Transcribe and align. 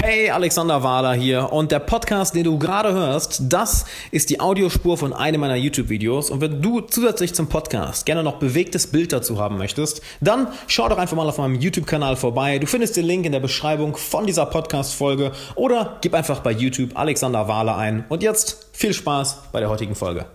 Hey, 0.00 0.30
Alexander 0.30 0.84
Wahler 0.84 1.14
hier 1.14 1.52
und 1.52 1.72
der 1.72 1.80
Podcast, 1.80 2.32
den 2.36 2.44
du 2.44 2.56
gerade 2.56 2.92
hörst, 2.92 3.42
das 3.48 3.84
ist 4.12 4.30
die 4.30 4.38
Audiospur 4.38 4.96
von 4.96 5.12
einem 5.12 5.40
meiner 5.40 5.56
YouTube-Videos 5.56 6.30
und 6.30 6.40
wenn 6.40 6.62
du 6.62 6.80
zusätzlich 6.82 7.34
zum 7.34 7.48
Podcast 7.48 8.06
gerne 8.06 8.22
noch 8.22 8.36
bewegtes 8.36 8.86
Bild 8.86 9.12
dazu 9.12 9.40
haben 9.40 9.58
möchtest, 9.58 10.00
dann 10.20 10.46
schau 10.68 10.88
doch 10.88 10.98
einfach 10.98 11.16
mal 11.16 11.28
auf 11.28 11.38
meinem 11.38 11.56
YouTube-Kanal 11.56 12.14
vorbei. 12.14 12.60
Du 12.60 12.68
findest 12.68 12.96
den 12.96 13.06
Link 13.06 13.26
in 13.26 13.32
der 13.32 13.40
Beschreibung 13.40 13.96
von 13.96 14.24
dieser 14.24 14.46
Podcast-Folge 14.46 15.32
oder 15.56 15.98
gib 16.00 16.14
einfach 16.14 16.40
bei 16.40 16.52
YouTube 16.52 16.96
Alexander 16.96 17.48
Wahler 17.48 17.76
ein 17.76 18.04
und 18.08 18.22
jetzt 18.22 18.68
viel 18.72 18.94
Spaß 18.94 19.50
bei 19.50 19.58
der 19.58 19.68
heutigen 19.68 19.96
Folge. 19.96 20.26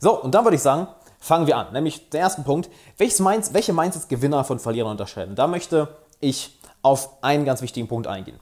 So, 0.00 0.20
und 0.20 0.34
dann 0.34 0.44
würde 0.44 0.56
ich 0.56 0.62
sagen, 0.62 0.88
fangen 1.20 1.46
wir 1.46 1.56
an, 1.56 1.72
nämlich 1.72 2.10
der 2.10 2.22
ersten 2.22 2.42
Punkt, 2.42 2.68
Minds, 2.98 3.54
welche 3.54 3.72
Mindsets 3.72 4.08
Gewinner 4.08 4.42
von 4.42 4.58
Verlierern 4.58 4.90
unterscheiden. 4.90 5.36
Da 5.36 5.46
möchte 5.46 5.86
ich 6.18 6.58
auf 6.82 7.22
einen 7.22 7.44
ganz 7.44 7.62
wichtigen 7.62 7.86
Punkt 7.86 8.08
eingehen. 8.08 8.40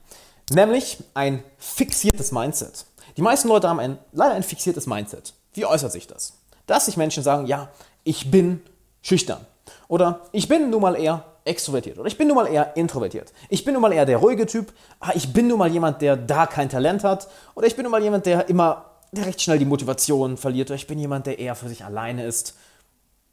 Nämlich 0.51 0.97
ein 1.13 1.43
fixiertes 1.57 2.31
Mindset. 2.31 2.85
Die 3.17 3.21
meisten 3.21 3.47
Leute 3.47 3.69
haben 3.69 3.79
ein, 3.79 3.97
leider 4.11 4.35
ein 4.35 4.43
fixiertes 4.43 4.85
Mindset. 4.87 5.33
Wie 5.53 5.65
äußert 5.65 5.91
sich 5.91 6.07
das? 6.07 6.33
Dass 6.67 6.85
sich 6.85 6.97
Menschen 6.97 7.23
sagen, 7.23 7.47
ja, 7.47 7.69
ich 8.03 8.29
bin 8.29 8.61
schüchtern. 9.01 9.45
Oder 9.87 10.21
ich 10.31 10.47
bin 10.47 10.69
nun 10.69 10.81
mal 10.81 10.95
eher 10.95 11.23
extrovertiert. 11.45 11.97
Oder 11.97 12.07
ich 12.07 12.17
bin 12.17 12.27
nun 12.27 12.35
mal 12.35 12.47
eher 12.47 12.75
introvertiert. 12.75 13.31
Ich 13.49 13.63
bin 13.63 13.73
nun 13.73 13.81
mal 13.81 13.93
eher 13.93 14.05
der 14.05 14.17
ruhige 14.17 14.45
Typ. 14.45 14.73
Ah, 14.99 15.11
ich 15.13 15.31
bin 15.31 15.47
nun 15.47 15.59
mal 15.59 15.71
jemand, 15.71 16.01
der 16.01 16.17
da 16.17 16.45
kein 16.45 16.69
Talent 16.69 17.03
hat. 17.03 17.27
Oder 17.55 17.67
ich 17.67 17.75
bin 17.75 17.83
nun 17.83 17.91
mal 17.91 18.01
jemand, 18.01 18.25
der 18.25 18.49
immer, 18.49 18.85
der 19.11 19.25
recht 19.27 19.41
schnell 19.41 19.59
die 19.59 19.65
Motivation 19.65 20.37
verliert. 20.37 20.69
Oder 20.69 20.75
ich 20.75 20.87
bin 20.87 20.99
jemand, 20.99 21.27
der 21.27 21.39
eher 21.39 21.55
für 21.55 21.69
sich 21.69 21.85
alleine 21.85 22.25
ist. 22.25 22.55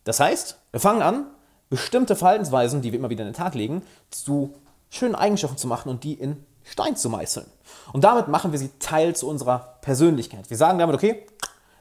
Das 0.04 0.20
heißt, 0.20 0.58
wir 0.70 0.80
fangen 0.80 1.02
an, 1.02 1.26
bestimmte 1.70 2.16
Verhaltensweisen, 2.16 2.82
die 2.82 2.92
wir 2.92 2.98
immer 2.98 3.10
wieder 3.10 3.22
in 3.22 3.30
den 3.30 3.36
Tag 3.36 3.54
legen, 3.54 3.82
zu 4.10 4.54
schönen 4.90 5.14
Eigenschaften 5.14 5.56
zu 5.56 5.66
machen 5.66 5.88
und 5.88 6.04
die 6.04 6.14
in 6.14 6.44
Stein 6.64 6.96
zu 6.96 7.08
meißeln. 7.08 7.46
Und 7.92 8.04
damit 8.04 8.28
machen 8.28 8.52
wir 8.52 8.58
sie 8.58 8.70
Teil 8.78 9.14
zu 9.14 9.28
unserer 9.28 9.78
Persönlichkeit. 9.80 10.48
Wir 10.48 10.56
sagen 10.56 10.78
damit, 10.78 10.94
okay, 10.94 11.26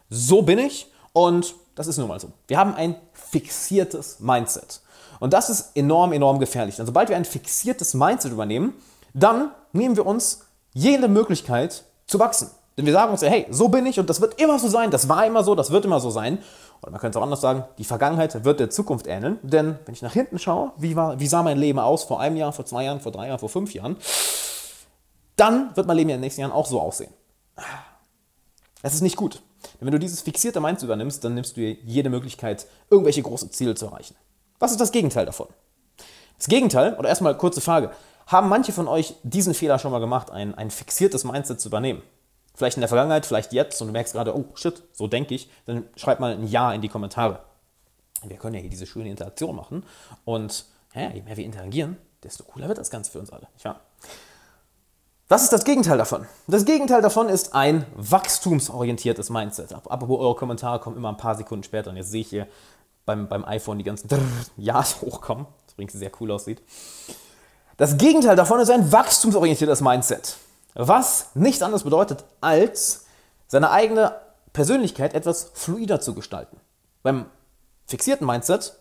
so 0.10 0.42
bin 0.42 0.60
ich 0.60 0.92
und 1.14 1.56
das 1.76 1.88
ist 1.88 1.98
nun 1.98 2.08
mal 2.08 2.20
so. 2.20 2.32
Wir 2.48 2.58
haben 2.58 2.74
ein 2.76 2.96
fixiertes 3.14 4.20
Mindset. 4.20 4.82
Und 5.20 5.34
das 5.34 5.50
ist 5.50 5.76
enorm, 5.76 6.14
enorm 6.14 6.40
gefährlich. 6.40 6.76
Denn 6.76 6.86
sobald 6.86 7.10
wir 7.10 7.16
ein 7.16 7.26
fixiertes 7.26 7.94
Mindset 7.94 8.32
übernehmen, 8.32 8.74
dann 9.14 9.52
nehmen 9.72 9.96
wir 9.96 10.06
uns 10.06 10.42
jede 10.74 11.08
Möglichkeit 11.08 11.84
zu 12.08 12.20
wachsen. 12.20 12.50
Denn 12.78 12.86
wir 12.86 12.94
sagen 12.94 13.12
uns 13.12 13.22
ja, 13.22 13.30
hey, 13.30 13.46
so 13.50 13.68
bin 13.68 13.86
ich 13.86 14.00
und 14.00 14.10
das 14.10 14.22
wird 14.22 14.40
immer 14.42 14.58
so 14.58 14.68
sein, 14.68 14.92
das 14.92 15.10
war 15.10 15.26
immer 15.26 15.44
so, 15.44 15.56
das 15.56 15.72
wird 15.72 15.86
immer 15.86 16.00
so 16.00 16.10
sein. 16.10 16.40
Oder 16.82 16.92
man 16.92 17.00
könnte 17.00 17.18
es 17.18 17.22
auch 17.22 17.26
anders 17.26 17.42
sagen, 17.42 17.66
die 17.78 17.84
Vergangenheit 17.84 18.44
wird 18.44 18.60
der 18.60 18.70
Zukunft 18.70 19.08
ähneln. 19.08 19.38
Denn 19.44 19.78
wenn 19.86 19.94
ich 19.94 20.02
nach 20.02 20.14
hinten 20.14 20.40
schaue, 20.40 20.72
wie, 20.78 20.96
war, 20.96 21.20
wie 21.20 21.28
sah 21.28 21.44
mein 21.44 21.58
Leben 21.58 21.80
aus 21.80 22.04
vor 22.04 22.20
einem 22.20 22.38
Jahr, 22.38 22.54
vor 22.54 22.66
zwei 22.66 22.86
Jahren, 22.86 23.00
vor 23.00 23.12
drei 23.12 23.28
Jahren, 23.28 23.40
vor 23.40 23.50
fünf 23.50 23.74
Jahren, 23.74 23.98
dann 25.36 25.76
wird 25.76 25.88
mein 25.88 25.98
Leben 25.98 26.10
in 26.10 26.16
den 26.16 26.22
nächsten 26.22 26.42
Jahren 26.42 26.52
auch 26.52 26.66
so 26.66 26.80
aussehen. 26.80 27.14
Das 28.82 28.94
ist 28.94 29.02
nicht 29.02 29.16
gut. 29.16 29.42
Denn 29.80 29.86
wenn 29.86 29.92
du 29.92 30.00
dieses 30.00 30.22
fixierte 30.22 30.60
Mindset 30.60 30.86
übernimmst, 30.86 31.24
dann 31.24 31.36
nimmst 31.36 31.56
du 31.56 31.62
dir 31.62 31.74
jede 31.84 32.10
Möglichkeit, 32.10 32.68
irgendwelche 32.90 33.22
große 33.22 33.52
Ziele 33.52 33.76
zu 33.76 33.86
erreichen. 33.86 34.16
Was 34.60 34.72
ist 34.72 34.82
das 34.82 34.92
Gegenteil 34.92 35.26
davon? 35.26 35.48
Das 36.38 36.48
Gegenteil, 36.48 36.96
oder 36.98 37.10
erstmal 37.10 37.38
kurze 37.38 37.62
Frage, 37.62 37.92
haben 38.28 38.50
manche 38.50 38.72
von 38.72 38.88
euch 38.88 39.16
diesen 39.24 39.54
Fehler 39.54 39.80
schon 39.80 39.92
mal 39.92 40.00
gemacht, 40.00 40.32
ein, 40.32 40.56
ein 40.56 40.72
fixiertes 40.72 41.24
Mindset 41.24 41.62
zu 41.62 41.68
übernehmen? 41.68 42.02
Vielleicht 42.56 42.78
in 42.78 42.82
der 42.82 42.88
Vergangenheit, 42.88 43.26
vielleicht 43.26 43.54
jetzt 43.54 43.82
und 43.82 43.88
du 43.88 43.94
merkst 43.94 44.14
gerade, 44.14 44.36
oh 44.36 44.46
shit, 44.56 44.82
so 44.94 45.08
denke 45.08 45.36
ich, 45.36 45.50
dann 45.66 45.86
schreib 45.96 46.20
mal 46.20 46.34
ein 46.34 46.48
Ja 46.48 46.74
in 46.74 46.82
die 46.82 46.90
Kommentare. 46.90 47.44
Wir 48.24 48.38
können 48.38 48.56
ja 48.56 48.62
hier 48.62 48.70
diese 48.70 48.86
schöne 48.86 49.10
Interaktion 49.10 49.56
machen 49.56 49.84
und 50.26 50.66
ja, 50.94 51.10
je 51.12 51.22
mehr 51.22 51.38
wir 51.38 51.46
interagieren, 51.46 51.98
desto 52.24 52.44
cooler 52.44 52.68
wird 52.68 52.78
das 52.78 52.92
Ganze 52.92 53.12
für 53.12 53.20
uns 53.20 53.32
alle. 53.32 53.48
Ja. 53.64 53.80
Was 55.32 55.44
ist 55.44 55.54
das 55.54 55.64
Gegenteil 55.64 55.98
davon? 55.98 56.28
Das 56.48 56.66
Gegenteil 56.66 57.02
davon 57.02 57.30
ist 57.30 57.56
ein 57.56 57.86
wachstumsorientiertes 57.96 59.30
Mindset. 59.30 59.72
Apropos 59.72 60.20
eure 60.20 60.36
Kommentare 60.36 60.82
kommen 60.82 60.98
immer 60.98 61.08
ein 61.08 61.16
paar 61.16 61.36
Sekunden 61.36 61.64
später 61.64 61.90
und 61.90 61.96
jetzt 61.96 62.12
sehe 62.12 62.20
ich 62.20 62.28
hier 62.28 62.48
beim, 63.06 63.30
beim 63.30 63.46
iPhone 63.46 63.78
die 63.78 63.86
ganzen 63.86 64.10
Ja's 64.58 65.00
hochkommen, 65.00 65.46
was 65.46 65.74
übrigens 65.76 65.94
sehr 65.94 66.12
cool 66.20 66.32
aussieht. 66.32 66.62
Das 67.78 67.98
Gegenteil 67.98 68.36
davon 68.36 68.60
ist 68.60 68.70
ein 68.70 68.92
wachstumsorientiertes 68.92 69.80
Mindset, 69.80 70.36
was 70.74 71.28
nichts 71.34 71.62
anderes 71.62 71.86
bedeutet, 71.86 72.26
als 72.42 73.06
seine 73.48 73.72
eigene 73.72 74.14
Persönlichkeit 74.52 75.14
etwas 75.14 75.52
fluider 75.54 76.02
zu 76.02 76.14
gestalten. 76.14 76.58
Beim 77.04 77.28
fixierten 77.86 78.28
Mindset 78.28 78.74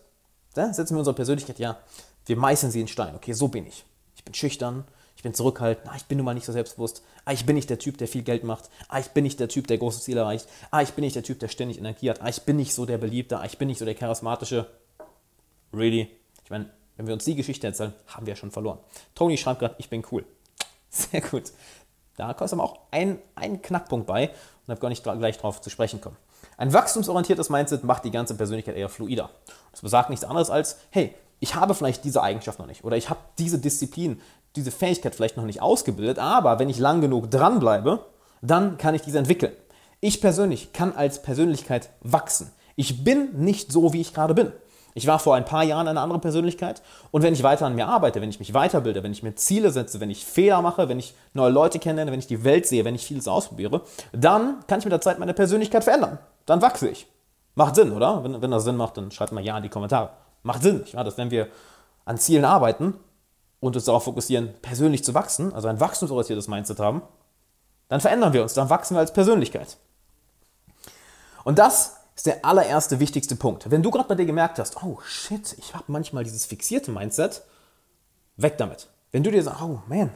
da 0.53 0.73
setzen 0.73 0.95
wir 0.95 0.99
unsere 0.99 1.15
Persönlichkeit, 1.15 1.59
ja, 1.59 1.77
wir 2.25 2.35
meißeln 2.35 2.73
sie 2.73 2.81
in 2.81 2.89
Stein. 2.89 3.15
Okay, 3.15 3.31
so 3.31 3.47
bin 3.47 3.65
ich. 3.65 3.85
Ich 4.17 4.25
bin 4.25 4.33
schüchtern, 4.33 4.83
ich 5.21 5.23
bin 5.23 5.35
zurückhaltend, 5.35 5.87
ah, 5.87 5.93
ich 5.95 6.05
bin 6.05 6.17
nun 6.17 6.25
mal 6.25 6.33
nicht 6.33 6.47
so 6.47 6.51
selbstbewusst, 6.51 7.03
ah, 7.25 7.31
ich 7.31 7.45
bin 7.45 7.55
nicht 7.55 7.69
der 7.69 7.77
Typ, 7.77 7.99
der 7.99 8.07
viel 8.07 8.23
Geld 8.23 8.43
macht, 8.43 8.71
ah, 8.89 8.97
ich 8.97 9.09
bin 9.09 9.23
nicht 9.23 9.39
der 9.39 9.49
Typ, 9.49 9.67
der 9.67 9.77
große 9.77 10.01
Ziele 10.01 10.21
erreicht, 10.21 10.47
ah, 10.71 10.81
ich 10.81 10.93
bin 10.93 11.03
nicht 11.03 11.15
der 11.15 11.21
Typ, 11.21 11.37
der 11.39 11.47
ständig 11.47 11.77
Energie 11.77 12.09
hat, 12.09 12.23
ah, 12.23 12.27
ich 12.27 12.41
bin 12.41 12.55
nicht 12.55 12.73
so 12.73 12.87
der 12.87 12.97
Beliebte, 12.97 13.37
ah, 13.37 13.45
ich 13.45 13.59
bin 13.59 13.67
nicht 13.67 13.77
so 13.77 13.85
der 13.85 13.93
charismatische. 13.93 14.65
Really? 15.71 16.09
Ich 16.43 16.49
meine, 16.49 16.71
wenn 16.97 17.05
wir 17.05 17.13
uns 17.13 17.23
die 17.23 17.35
Geschichte 17.35 17.67
erzählen, 17.67 17.93
haben 18.07 18.25
wir 18.25 18.31
ja 18.33 18.35
schon 18.35 18.49
verloren. 18.49 18.79
Tony 19.13 19.37
schreibt 19.37 19.59
gerade, 19.59 19.75
ich 19.77 19.91
bin 19.91 20.03
cool. 20.11 20.25
Sehr 20.89 21.21
gut. 21.21 21.51
Da 22.17 22.33
kommt 22.33 22.51
aber 22.51 22.63
auch 22.63 22.79
ein, 22.89 23.19
ein 23.35 23.61
Knackpunkt 23.61 24.07
bei 24.07 24.29
und 24.29 24.71
habe 24.71 24.81
gar 24.81 24.89
nicht 24.89 25.03
gleich 25.03 25.37
darauf 25.37 25.61
zu 25.61 25.69
sprechen 25.69 26.01
kommen. 26.01 26.17
Ein 26.57 26.73
wachstumsorientiertes 26.73 27.51
Mindset 27.51 27.83
macht 27.83 28.05
die 28.05 28.11
ganze 28.11 28.33
Persönlichkeit 28.33 28.75
eher 28.75 28.89
fluider. 28.89 29.29
Das 29.71 29.81
besagt 29.81 30.09
nichts 30.09 30.25
anderes 30.25 30.49
als, 30.49 30.79
hey, 30.89 31.13
ich 31.39 31.55
habe 31.55 31.73
vielleicht 31.73 32.05
diese 32.05 32.23
Eigenschaft 32.23 32.59
noch 32.59 32.67
nicht 32.67 32.83
oder 32.83 32.95
ich 32.95 33.09
habe 33.09 33.19
diese 33.37 33.59
Disziplin 33.59 34.21
diese 34.55 34.71
Fähigkeit 34.71 35.15
vielleicht 35.15 35.37
noch 35.37 35.45
nicht 35.45 35.61
ausgebildet, 35.61 36.19
aber 36.19 36.59
wenn 36.59 36.69
ich 36.69 36.79
lang 36.79 37.01
genug 37.01 37.31
dranbleibe, 37.31 38.05
dann 38.41 38.77
kann 38.77 38.95
ich 38.95 39.01
diese 39.01 39.17
entwickeln. 39.17 39.53
Ich 39.99 40.19
persönlich 40.19 40.73
kann 40.73 40.93
als 40.93 41.21
Persönlichkeit 41.21 41.89
wachsen. 42.01 42.51
Ich 42.75 43.03
bin 43.03 43.39
nicht 43.39 43.71
so, 43.71 43.93
wie 43.93 44.01
ich 44.01 44.13
gerade 44.13 44.33
bin. 44.33 44.51
Ich 44.93 45.07
war 45.07 45.19
vor 45.19 45.35
ein 45.35 45.45
paar 45.45 45.63
Jahren 45.63 45.87
eine 45.87 46.01
andere 46.01 46.19
Persönlichkeit 46.19 46.81
und 47.11 47.21
wenn 47.21 47.33
ich 47.33 47.43
weiter 47.43 47.65
an 47.65 47.75
mir 47.75 47.87
arbeite, 47.87 48.21
wenn 48.21 48.29
ich 48.29 48.39
mich 48.39 48.53
weiterbilde, 48.53 49.03
wenn 49.03 49.13
ich 49.13 49.23
mir 49.23 49.35
Ziele 49.35 49.71
setze, 49.71 50.01
wenn 50.01 50.09
ich 50.09 50.25
Fehler 50.25 50.61
mache, 50.61 50.89
wenn 50.89 50.99
ich 50.99 51.13
neue 51.33 51.51
Leute 51.51 51.79
kennenlerne, 51.79 52.11
wenn 52.11 52.19
ich 52.19 52.27
die 52.27 52.43
Welt 52.43 52.67
sehe, 52.67 52.83
wenn 52.83 52.95
ich 52.95 53.05
vieles 53.05 53.27
ausprobiere, 53.27 53.81
dann 54.11 54.57
kann 54.67 54.79
ich 54.79 54.85
mit 54.85 54.91
der 54.91 55.01
Zeit 55.01 55.19
meine 55.19 55.33
Persönlichkeit 55.33 55.85
verändern. 55.85 56.19
Dann 56.45 56.61
wachse 56.61 56.89
ich. 56.89 57.07
Macht 57.55 57.75
Sinn, 57.75 57.91
oder? 57.93 58.23
Wenn, 58.23 58.41
wenn 58.41 58.51
das 58.51 58.63
Sinn 58.63 58.75
macht, 58.75 58.97
dann 58.97 59.11
schreibt 59.11 59.31
mal 59.31 59.43
Ja 59.43 59.57
in 59.57 59.63
die 59.63 59.69
Kommentare. 59.69 60.09
Macht 60.43 60.63
Sinn. 60.63 60.83
Ich 60.85 60.93
meine, 60.93 61.05
dass 61.05 61.17
wenn 61.17 61.31
wir 61.31 61.47
an 62.03 62.17
Zielen 62.17 62.45
arbeiten, 62.45 62.95
und 63.61 63.75
uns 63.75 63.85
darauf 63.85 64.03
fokussieren, 64.03 64.53
persönlich 64.61 65.05
zu 65.05 65.13
wachsen, 65.13 65.53
also 65.53 65.69
ein 65.69 65.79
wachstumsorientiertes 65.79 66.49
Mindset 66.49 66.79
haben, 66.79 67.01
dann 67.87 68.01
verändern 68.01 68.33
wir 68.33 68.41
uns, 68.41 68.53
dann 68.53 68.69
wachsen 68.69 68.95
wir 68.95 68.99
als 68.99 69.13
Persönlichkeit. 69.13 69.77
Und 71.45 71.57
das 71.57 71.97
ist 72.15 72.25
der 72.25 72.43
allererste 72.43 72.99
wichtigste 72.99 73.35
Punkt. 73.35 73.71
Wenn 73.71 73.83
du 73.83 73.91
gerade 73.91 74.07
bei 74.07 74.15
dir 74.15 74.25
gemerkt 74.25 74.59
hast, 74.59 74.83
oh 74.83 74.99
shit, 75.05 75.55
ich 75.57 75.73
habe 75.73 75.85
manchmal 75.87 76.23
dieses 76.23 76.45
fixierte 76.45 76.91
Mindset, 76.91 77.43
weg 78.35 78.57
damit. 78.57 78.87
Wenn 79.11 79.23
du 79.23 79.31
dir 79.31 79.43
sagst, 79.43 79.61
oh 79.61 79.79
man, 79.87 80.11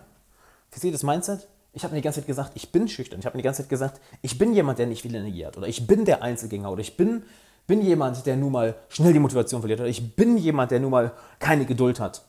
fixiertes 0.69 1.03
Mindset, 1.03 1.47
ich 1.73 1.83
habe 1.83 1.93
mir 1.93 1.99
die 1.99 2.03
ganze 2.03 2.21
Zeit 2.21 2.27
gesagt, 2.27 2.51
ich 2.55 2.71
bin 2.71 2.87
schüchtern. 2.87 3.19
Ich 3.19 3.25
habe 3.25 3.35
mir 3.35 3.41
die 3.41 3.45
ganze 3.45 3.63
Zeit 3.63 3.69
gesagt, 3.69 3.99
ich 4.21 4.37
bin 4.37 4.53
jemand, 4.53 4.79
der 4.79 4.87
nicht 4.87 5.01
viel 5.01 5.13
Energie 5.13 5.45
hat. 5.45 5.57
Oder 5.57 5.67
ich 5.67 5.85
bin 5.85 6.05
der 6.05 6.23
Einzelgänger. 6.23 6.71
Oder 6.71 6.79
ich 6.79 6.95
bin, 6.95 7.23
bin 7.67 7.81
jemand, 7.81 8.25
der 8.25 8.37
nun 8.37 8.53
mal 8.53 8.75
schnell 8.87 9.11
die 9.11 9.19
Motivation 9.19 9.61
verliert. 9.61 9.81
Oder 9.81 9.89
ich 9.89 10.15
bin 10.15 10.37
jemand, 10.37 10.71
der 10.71 10.79
nun 10.79 10.91
mal 10.91 11.11
keine 11.39 11.65
Geduld 11.65 11.99
hat. 11.99 12.23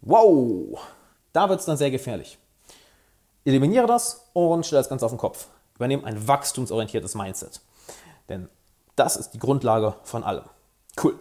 Wow, 0.00 0.78
da 1.32 1.48
wird 1.48 1.60
es 1.60 1.66
dann 1.66 1.76
sehr 1.76 1.90
gefährlich. 1.90 2.38
Eliminiere 3.44 3.86
das 3.86 4.28
und 4.32 4.66
stelle 4.66 4.80
das 4.80 4.88
Ganze 4.88 5.04
auf 5.04 5.12
den 5.12 5.18
Kopf. 5.18 5.48
Übernehme 5.74 6.04
ein 6.04 6.28
wachstumsorientiertes 6.28 7.14
Mindset. 7.14 7.60
Denn 8.28 8.48
das 8.96 9.16
ist 9.16 9.30
die 9.30 9.38
Grundlage 9.38 9.94
von 10.02 10.24
allem. 10.24 10.44
Cool. 11.02 11.18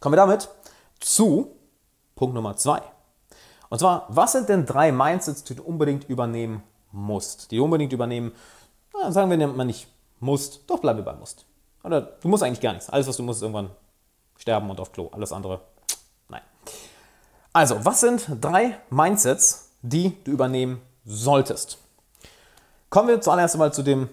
Kommen 0.00 0.12
wir 0.12 0.16
damit 0.16 0.48
zu 1.00 1.56
Punkt 2.14 2.34
Nummer 2.34 2.56
zwei. 2.56 2.82
Und 3.68 3.78
zwar, 3.78 4.06
was 4.08 4.32
sind 4.32 4.48
denn 4.48 4.66
drei 4.66 4.92
Mindsets, 4.92 5.44
die 5.44 5.54
du 5.54 5.62
unbedingt 5.62 6.08
übernehmen 6.08 6.62
musst? 6.90 7.50
Die 7.50 7.56
du 7.56 7.64
unbedingt 7.64 7.92
übernehmen, 7.92 8.32
na, 8.92 9.10
sagen 9.10 9.30
wir 9.30 9.46
mal 9.46 9.64
nicht 9.64 9.88
musst, 10.20 10.68
doch 10.68 10.80
bleibe 10.80 11.02
bei 11.02 11.14
musst. 11.14 11.46
Oder 11.82 12.02
du 12.02 12.28
musst 12.28 12.42
eigentlich 12.42 12.60
gar 12.60 12.74
nichts. 12.74 12.90
Alles, 12.90 13.08
was 13.08 13.16
du 13.16 13.22
musst, 13.22 13.38
ist 13.38 13.42
irgendwann 13.42 13.70
sterben 14.36 14.68
und 14.68 14.78
auf 14.78 14.92
Klo. 14.92 15.08
Alles 15.12 15.32
andere 15.32 15.60
also, 17.52 17.84
was 17.84 18.00
sind 18.00 18.26
drei 18.40 18.78
Mindsets, 18.90 19.70
die 19.82 20.16
du 20.24 20.30
übernehmen 20.30 20.80
solltest? 21.04 21.78
Kommen 22.88 23.08
wir 23.08 23.20
zuallererst 23.20 23.54
einmal 23.54 23.72
zu 23.72 23.82
dem, 23.82 24.08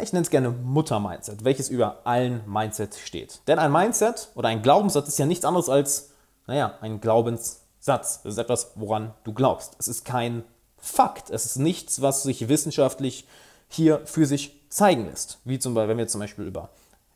ich 0.00 0.12
nenne 0.12 0.24
es 0.24 0.30
gerne 0.30 0.50
Mutter-Mindset, 0.50 1.44
welches 1.44 1.68
über 1.68 2.00
allen 2.04 2.42
Mindset 2.46 2.96
steht. 2.96 3.40
Denn 3.46 3.58
ein 3.58 3.70
Mindset 3.72 4.28
oder 4.34 4.48
ein 4.48 4.62
Glaubenssatz 4.62 5.08
ist 5.08 5.18
ja 5.18 5.26
nichts 5.26 5.44
anderes 5.44 5.68
als, 5.68 6.10
naja, 6.46 6.74
ein 6.80 7.00
Glaubenssatz. 7.00 8.20
Es 8.24 8.32
ist 8.32 8.38
etwas, 8.38 8.72
woran 8.74 9.14
du 9.24 9.32
glaubst. 9.32 9.76
Es 9.78 9.88
ist 9.88 10.04
kein 10.04 10.44
Fakt. 10.78 11.30
Es 11.30 11.46
ist 11.46 11.56
nichts, 11.56 12.02
was 12.02 12.24
sich 12.24 12.48
wissenschaftlich 12.48 13.26
hier 13.68 14.04
für 14.04 14.26
sich 14.26 14.60
zeigen 14.68 15.06
lässt. 15.06 15.38
Wie 15.44 15.58
zum 15.58 15.74
Beispiel, 15.74 15.88
wenn 15.90 15.98
wir 15.98 16.08
zum 16.08 16.20
Beispiel 16.20 16.46
über 16.46 16.70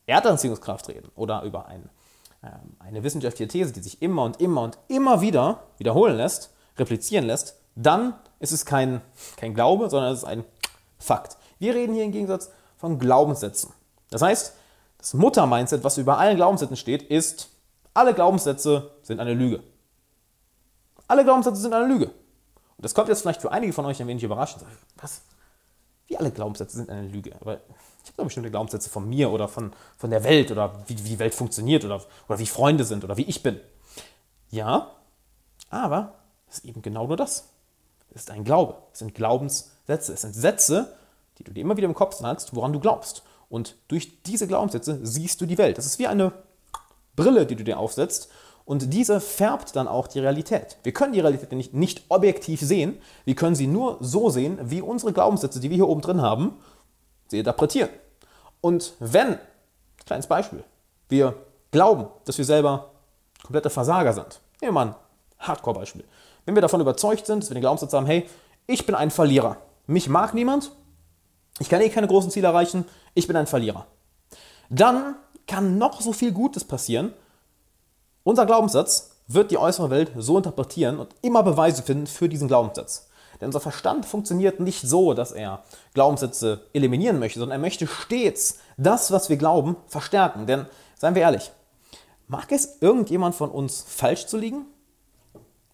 Erdanziehungskraft 0.07 0.89
reden 0.89 1.11
oder 1.17 1.43
über 1.43 1.67
ein 1.67 1.83
ähm, 1.83 1.91
eine 2.79 3.03
wissenschaftliche 3.03 3.49
These, 3.49 3.73
die 3.73 3.81
sich 3.81 4.01
immer 4.01 4.23
und 4.25 4.41
immer 4.41 4.63
und 4.63 4.79
immer 4.89 5.21
wieder 5.21 5.65
wiederholen 5.79 6.17
lässt, 6.17 6.55
replizieren 6.77 7.27
lässt, 7.27 7.57
dann 7.75 8.15
ist 8.39 8.53
es 8.53 8.65
kein, 8.65 9.01
kein 9.37 9.55
Glaube, 9.55 9.91
sondern 9.91 10.13
es 10.13 10.21
ist 10.21 10.25
ein 10.25 10.45
Fakt. 10.99 11.37
Wir 11.59 11.75
reden 11.75 11.95
hier 11.95 12.05
im 12.05 12.13
Gegensatz 12.13 12.51
von 12.77 12.99
Glaubenssätzen. 12.99 13.73
Das 14.11 14.23
heißt, 14.23 14.55
das 14.99 15.15
Mutter-Mindset, 15.15 15.85
was 15.85 15.99
über 15.99 16.19
allen 16.19 16.37
Glaubenssätzen 16.37 16.77
steht, 16.77 17.03
ist, 17.03 17.51
alle 17.95 18.15
Glaubenssätze 18.15 18.93
sind 19.03 19.21
eine 19.21 19.35
Lüge. 19.35 19.63
Alle 21.09 21.25
Glaubenssätze 21.25 21.61
sind 21.61 21.73
eine 21.73 21.87
Lüge. 21.87 22.07
Und 22.07 22.85
das 22.85 22.95
kommt 22.95 23.09
jetzt 23.09 23.23
vielleicht 23.23 23.41
für 23.41 23.51
einige 23.51 23.73
von 23.73 23.85
euch 23.87 24.01
ein 24.01 24.07
wenig 24.07 24.23
überraschend. 24.23 24.65
Was? 24.97 25.23
Wie 26.07 26.17
alle 26.17 26.31
Glaubenssätze 26.31 26.77
sind 26.77 26.91
eine 26.91 27.09
Lüge. 27.09 27.35
Aber 27.41 27.61
ich 28.09 28.13
habe 28.13 28.23
da 28.23 28.25
bestimmte 28.25 28.51
Glaubenssätze 28.51 28.89
von 28.89 29.07
mir 29.07 29.31
oder 29.31 29.49
von, 29.49 29.73
von 29.99 30.09
der 30.09 30.25
Welt 30.25 30.51
oder 30.51 30.73
wie, 30.87 30.99
wie 31.05 31.11
die 31.11 31.19
Welt 31.19 31.35
funktioniert 31.35 31.85
oder, 31.85 32.03
oder 32.27 32.39
wie 32.39 32.47
Freunde 32.47 32.85
sind 32.85 33.05
oder 33.05 33.19
wie 33.19 33.25
ich 33.25 33.43
bin. 33.43 33.61
Ja, 34.51 34.93
aber 35.69 36.15
es 36.49 36.59
ist 36.59 36.65
eben 36.65 36.81
genau 36.81 37.07
nur 37.07 37.19
das. 37.19 37.51
Es 38.11 38.23
ist 38.23 38.31
ein 38.31 38.45
Glaube. 38.45 38.77
Es 38.95 39.01
sind 39.01 39.15
Glaubenssätze. 39.15 40.15
Es 40.15 40.23
sind 40.23 40.35
Sätze, 40.35 40.97
die 41.37 41.45
du 41.45 41.53
dir 41.53 41.61
immer 41.61 41.77
wieder 41.77 41.87
im 41.87 41.95
Kopf 41.95 42.15
sagst, 42.15 42.57
woran 42.57 42.73
du 42.73 42.81
glaubst. 42.81 43.23
Und 43.51 43.77
durch 43.89 44.23
diese 44.23 44.47
Glaubenssätze 44.47 45.01
siehst 45.03 45.41
du 45.43 45.47
die 45.47 45.59
Welt. 45.59 45.77
Das 45.77 45.85
ist 45.85 45.99
wie 45.99 46.07
eine 46.07 46.33
Brille, 47.15 47.45
die 47.45 47.57
du 47.57 47.65
dir 47.65 47.79
aufsetzt. 47.79 48.31
Und 48.65 48.93
diese 48.95 49.21
färbt 49.21 49.77
dann 49.77 49.87
auch 49.87 50.07
die 50.07 50.21
Realität. 50.21 50.79
Wir 50.83 50.93
können 50.93 51.13
die 51.13 51.21
Realität 51.21 51.53
nicht, 51.53 51.75
nicht 51.75 52.05
objektiv 52.09 52.61
sehen. 52.61 52.99
Wir 53.27 53.35
können 53.35 53.55
sie 53.55 53.67
nur 53.67 53.99
so 54.01 54.31
sehen, 54.31 54.59
wie 54.63 54.81
unsere 54.81 55.13
Glaubenssätze, 55.13 55.61
die 55.61 55.69
wir 55.69 55.77
hier 55.77 55.89
oben 55.89 56.01
drin 56.01 56.23
haben, 56.23 56.55
sie 57.29 57.39
interpretieren. 57.39 57.91
Und 58.61 58.95
wenn, 58.99 59.39
kleines 60.05 60.27
Beispiel, 60.27 60.65
wir 61.09 61.35
glauben, 61.71 62.09
dass 62.25 62.39
wir 62.39 62.45
selber 62.45 62.91
komplette 63.43 63.71
Versager 63.71 64.13
sind. 64.13 64.41
Nehmen 64.61 64.75
wir 64.75 64.85
mal 64.85 64.87
ein 64.89 64.95
Hardcore-Beispiel. 65.39 66.05
Wenn 66.45 66.55
wir 66.55 66.63
davon 66.63 66.81
überzeugt 66.81 67.27
sind, 67.27 67.43
dass 67.43 67.51
wir 67.51 67.55
den 67.55 67.61
Glaubenssatz 67.61 67.93
haben, 67.93 68.07
hey, 68.07 68.29
ich 68.67 68.85
bin 68.87 68.95
ein 68.95 69.11
Verlierer. 69.11 69.59
Mich 69.87 70.09
mag 70.09 70.35
niemand, 70.35 70.73
ich 71.59 71.69
kann 71.69 71.81
eh 71.81 71.89
keine 71.89 72.09
großen 72.09 72.31
Ziele 72.31 72.49
erreichen, 72.49 72.85
ich 73.15 73.27
bin 73.27 73.37
ein 73.37 73.47
Verlierer. 73.47 73.87
Dann 74.71 75.17
kann 75.47 75.79
noch 75.79 76.01
so 76.01 76.13
viel 76.13 76.33
Gutes 76.33 76.65
passieren. 76.65 77.15
Unser 78.23 78.47
Glaubenssatz 78.47 79.13
wird 79.27 79.51
die 79.51 79.59
äußere 79.59 79.91
Welt 79.91 80.13
so 80.17 80.37
interpretieren 80.37 80.99
und 80.99 81.15
immer 81.23 81.43
Beweise 81.43 81.83
finden 81.83 82.07
für 82.07 82.29
diesen 82.29 82.49
Glaubenssatz. 82.49 83.08
Denn 83.41 83.47
unser 83.49 83.61
Verstand 83.61 84.07
funktioniert 84.07 84.61
nicht 84.61 84.83
so, 84.83 85.15
dass 85.15 85.33
er 85.33 85.63
Glaubenssätze 85.95 86.63
eliminieren 86.73 87.19
möchte, 87.19 87.39
sondern 87.39 87.59
er 87.59 87.63
möchte 87.63 87.87
stets 87.87 88.59
das, 88.77 89.13
was 89.13 89.29
wir 89.29 89.37
glauben, 89.37 89.77
verstärken. 89.87 90.47
Denn, 90.47 90.67
seien 90.97 91.15
wir 91.15 91.23
ehrlich, 91.23 91.53
mag 92.27 92.51
es 92.51 92.79
irgendjemand 92.81 93.35
von 93.35 93.51
uns 93.51 93.85
falsch 93.87 94.27
zu 94.27 94.37
liegen? 94.37 94.67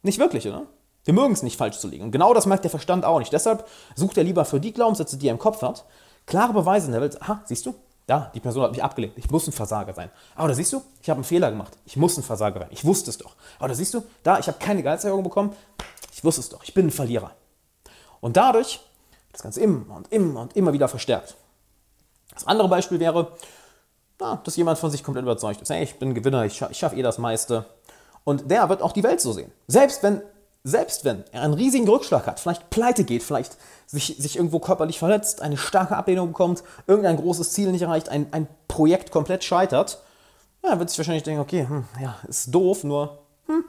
Nicht 0.02 0.18
wirklich, 0.18 0.46
oder? 0.46 0.66
Wir 1.04 1.14
mögen 1.14 1.32
es 1.32 1.42
nicht 1.42 1.58
falsch 1.58 1.78
zu 1.78 1.88
liegen. 1.88 2.04
Und 2.04 2.10
genau 2.12 2.32
das 2.34 2.46
merkt 2.46 2.64
der 2.64 2.70
Verstand 2.70 3.04
auch 3.04 3.18
nicht. 3.18 3.32
Deshalb 3.32 3.66
sucht 3.94 4.16
er 4.16 4.24
lieber 4.24 4.44
für 4.44 4.60
die 4.60 4.72
Glaubenssätze, 4.72 5.16
die 5.18 5.28
er 5.28 5.32
im 5.32 5.38
Kopf 5.38 5.62
hat, 5.62 5.84
klare 6.26 6.52
Beweise 6.52 6.86
in 6.86 6.92
der 6.92 7.00
Welt. 7.00 7.20
Aha, 7.22 7.42
siehst 7.44 7.66
du? 7.66 7.74
Da, 8.06 8.30
die 8.34 8.40
Person 8.40 8.64
hat 8.64 8.72
mich 8.72 8.82
abgelehnt. 8.82 9.14
Ich 9.16 9.30
muss 9.30 9.46
ein 9.46 9.52
Versager 9.52 9.94
sein. 9.94 10.10
Aber 10.34 10.48
da 10.48 10.54
siehst 10.54 10.72
du, 10.72 10.82
ich 11.02 11.08
habe 11.08 11.18
einen 11.18 11.24
Fehler 11.24 11.50
gemacht. 11.50 11.72
Ich 11.86 11.96
muss 11.96 12.16
ein 12.18 12.22
Versager 12.22 12.60
sein. 12.60 12.68
Ich 12.70 12.84
wusste 12.84 13.10
es 13.10 13.18
doch. 13.18 13.34
Aber 13.58 13.68
da 13.68 13.74
siehst 13.74 13.94
du, 13.94 14.02
da, 14.22 14.38
ich 14.38 14.46
habe 14.46 14.58
keine 14.58 14.82
Gehaltserhöhung 14.82 15.22
bekommen. 15.22 15.54
Ich 16.12 16.22
wusste 16.22 16.42
es 16.42 16.50
doch. 16.50 16.62
Ich 16.64 16.74
bin 16.74 16.86
ein 16.86 16.90
Verlierer. 16.90 17.32
Und 18.24 18.38
dadurch 18.38 18.80
das 19.32 19.42
Ganze 19.42 19.60
immer 19.60 19.96
und 19.96 20.10
immer 20.10 20.40
und 20.40 20.56
immer 20.56 20.72
wieder 20.72 20.88
verstärkt. 20.88 21.34
Das 22.32 22.46
andere 22.46 22.68
Beispiel 22.68 22.98
wäre, 22.98 23.32
na, 24.18 24.40
dass 24.42 24.56
jemand 24.56 24.78
von 24.78 24.90
sich 24.90 25.04
komplett 25.04 25.24
überzeugt 25.24 25.60
ist. 25.60 25.68
Hey, 25.68 25.82
ich 25.82 25.98
bin 25.98 26.14
Gewinner, 26.14 26.46
ich, 26.46 26.56
scha 26.56 26.70
ich 26.70 26.78
schaffe 26.78 26.96
eh 26.96 27.02
das 27.02 27.18
meiste. 27.18 27.66
Und 28.24 28.50
der 28.50 28.66
wird 28.70 28.80
auch 28.80 28.92
die 28.92 29.02
Welt 29.02 29.20
so 29.20 29.32
sehen. 29.32 29.52
Selbst 29.66 30.02
wenn 30.02 30.22
selbst 30.62 31.04
wenn 31.04 31.24
er 31.32 31.42
einen 31.42 31.52
riesigen 31.52 31.86
Rückschlag 31.86 32.26
hat, 32.26 32.40
vielleicht 32.40 32.70
pleite 32.70 33.04
geht, 33.04 33.22
vielleicht 33.22 33.58
sich, 33.84 34.16
sich 34.18 34.36
irgendwo 34.36 34.58
körperlich 34.58 34.98
verletzt, 34.98 35.42
eine 35.42 35.58
starke 35.58 35.94
Ablehnung 35.94 36.28
bekommt, 36.28 36.64
irgendein 36.86 37.18
großes 37.18 37.52
Ziel 37.52 37.70
nicht 37.72 37.82
erreicht, 37.82 38.08
ein, 38.08 38.28
ein 38.32 38.48
Projekt 38.68 39.10
komplett 39.10 39.44
scheitert, 39.44 40.00
ja, 40.62 40.78
wird 40.78 40.88
sich 40.88 40.98
wahrscheinlich 40.98 41.24
denken, 41.24 41.42
okay, 41.42 41.66
hm, 41.68 41.84
ja, 42.00 42.16
ist 42.26 42.54
doof, 42.54 42.84
nur 42.84 43.18
hm, 43.48 43.66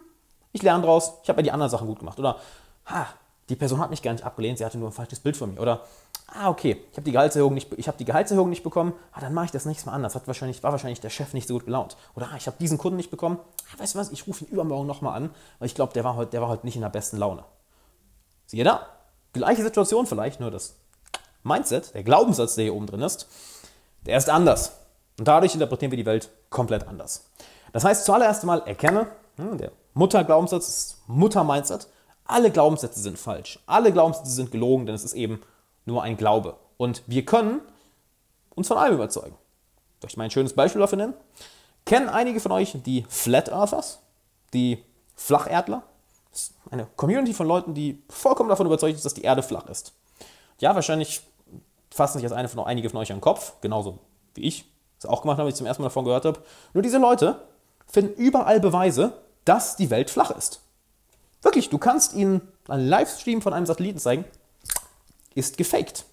ich 0.54 0.64
lerne 0.64 0.86
draus, 0.86 1.12
ich 1.24 1.28
habe 1.28 1.42
ja 1.42 1.44
die 1.44 1.52
anderen 1.52 1.70
Sachen 1.70 1.88
gut 1.88 2.00
gemacht. 2.00 2.18
Oder, 2.18 2.38
ha, 2.86 3.08
die 3.50 3.56
Person 3.56 3.80
hat 3.80 3.92
mich 3.92 4.02
gar 4.02 4.12
nicht 4.12 4.24
abgelehnt, 4.24 4.58
sie 4.58 4.66
hatte 4.66 4.78
nur 4.78 4.90
ein 4.90 4.94
falsches 4.94 5.20
Bild 5.20 5.38
von 5.38 5.54
mir. 5.54 5.62
Oder, 5.62 5.86
ah, 6.28 6.50
okay, 6.50 6.84
ich 6.92 6.98
habe 6.98 7.04
die 7.04 7.12
Gehaltserhöhung 7.12 7.54
nicht, 7.54 7.72
ich 7.78 7.88
habe 7.88 7.98
die 7.98 8.06
Gehaltserhöhung 8.06 8.50
nicht 8.50 8.64
bekommen, 8.64 8.94
ah, 9.12 9.20
dann 9.22 9.34
mache 9.34 9.46
ich 9.46 9.52
das 9.52 9.66
nächstes 9.66 9.86
Mal 9.86 9.94
anders. 9.94 10.16
Hat 10.16 10.26
wahrscheinlich, 10.28 10.64
war 10.64 10.72
wahrscheinlich 10.72 11.00
der 11.00 11.12
Chef 11.12 11.34
nicht 11.34 11.48
so 11.48 11.54
gut 11.54 11.66
gelaunt. 11.66 11.96
Oder, 12.16 12.30
ah, 12.32 12.38
ich 12.38 12.48
habe 12.48 12.58
diesen 12.60 12.78
Kunden 12.78 12.98
nicht 12.98 13.12
bekommen, 13.12 13.40
ah, 13.72 13.80
weißt 13.80 13.96
du 13.96 14.00
was, 14.00 14.12
ich 14.12 14.26
rufe 14.28 14.46
ihn 14.46 14.52
übermorgen 14.52 14.88
nochmal 14.88 15.16
an, 15.16 15.30
weil 15.60 15.68
ich 15.68 15.76
glaube, 15.76 15.94
der 15.94 16.04
war 16.04 16.16
heute, 16.16 16.32
der 16.32 16.60
nicht 16.64 16.76
in 16.76 16.82
der 16.82 16.90
besten 16.90 17.18
Laune. 17.18 17.44
Siehe 18.48 18.64
da, 18.64 18.88
gleiche 19.34 19.62
Situation 19.62 20.08
vielleicht, 20.08 20.40
nur 20.40 20.50
das 20.50 20.76
Mindset, 21.44 21.94
der 21.94 22.04
Glaubenssatz, 22.04 22.56
der 22.56 22.66
hier 22.66 22.76
oben 22.76 22.88
drin 22.88 23.02
ist, 23.02 23.28
der 24.06 24.18
ist 24.18 24.30
anders. 24.30 24.72
Und 25.20 25.28
dadurch 25.28 25.54
interpretieren 25.54 25.92
wir 25.92 25.98
die 25.98 26.06
Welt 26.06 26.30
komplett 26.50 26.88
anders. 26.88 27.30
Das 27.72 27.84
heißt, 27.84 28.06
zuallererst 28.06 28.42
einmal 28.42 28.64
erkenne, 28.66 29.08
hm, 29.38 29.58
der 29.58 29.72
Mutterglaubenssatz 29.94 30.68
ist 30.68 30.98
Mutter-Mindset, 31.08 31.88
alle 32.26 32.52
Glaubenssätze 32.52 33.00
sind 33.00 33.18
falsch. 33.18 33.60
Alle 33.66 33.92
Glaubenssätze 33.92 34.32
sind 34.32 34.52
gelogen, 34.52 34.86
denn 34.86 34.96
es 34.96 35.04
ist 35.04 35.14
eben 35.14 35.42
nur 35.86 36.04
ein 36.04 36.18
Glaube. 36.18 36.58
Und 36.78 37.04
wir 37.08 37.26
können 37.26 37.62
uns 38.56 38.68
von 38.68 38.78
allem 38.78 38.96
überzeugen. 38.96 39.36
Soll 40.02 40.10
ich 40.10 40.18
mal 40.18 40.26
ein 40.26 40.32
schönes 40.32 40.54
Beispiel 40.54 40.82
dafür 40.82 40.98
nennen? 40.98 41.14
Kennen 41.86 42.10
einige 42.10 42.40
von 42.40 42.52
euch 42.52 42.76
die 42.86 43.06
Flat 43.08 43.50
Earthers? 43.50 44.00
Die 44.54 44.84
Flacherdler? 45.16 45.84
Das 46.32 46.42
ist 46.42 46.54
eine 46.72 46.88
Community 46.96 47.34
von 47.34 47.48
Leuten, 47.48 47.74
die 47.74 48.02
vollkommen 48.10 48.50
davon 48.50 48.66
überzeugt 48.66 48.96
ist, 48.96 49.06
dass 49.06 49.14
die 49.14 49.22
Erde 49.22 49.44
flach 49.44 49.68
ist. 49.68 49.94
Ja, 50.60 50.74
wahrscheinlich 50.74 51.22
fassen 51.92 52.18
sich 52.18 52.24
jetzt 52.24 52.34
eine 52.34 52.50
von, 52.50 52.66
einige 52.66 52.90
von 52.90 53.00
euch 53.00 53.12
an 53.12 53.18
den 53.18 53.22
Kopf, 53.22 53.54
genauso 53.62 54.00
wie 54.34 54.42
ich 54.42 54.66
das 55.00 55.10
auch 55.10 55.22
gemacht 55.22 55.38
habe, 55.38 55.48
als 55.48 55.56
ich 55.56 55.58
zum 55.58 55.68
ersten 55.68 55.82
Mal 55.84 55.90
davon 55.90 56.06
gehört 56.06 56.26
habe. 56.26 56.40
Nur 56.74 56.82
diese 56.82 56.98
Leute 56.98 57.40
finden 57.88 58.14
überall 58.16 58.60
Beweise, 58.60 59.14
dass 59.46 59.76
die 59.76 59.90
Welt 59.90 60.10
flach 60.10 60.32
ist. 60.32 60.62
Wirklich, 61.46 61.70
du 61.70 61.78
kannst 61.78 62.16
ihnen 62.16 62.42
einen 62.68 62.88
Livestream 62.88 63.40
von 63.40 63.54
einem 63.54 63.68
Satelliten 63.68 64.00
zeigen, 64.00 64.26
ist 65.36 65.58
gefaked. 65.58 66.06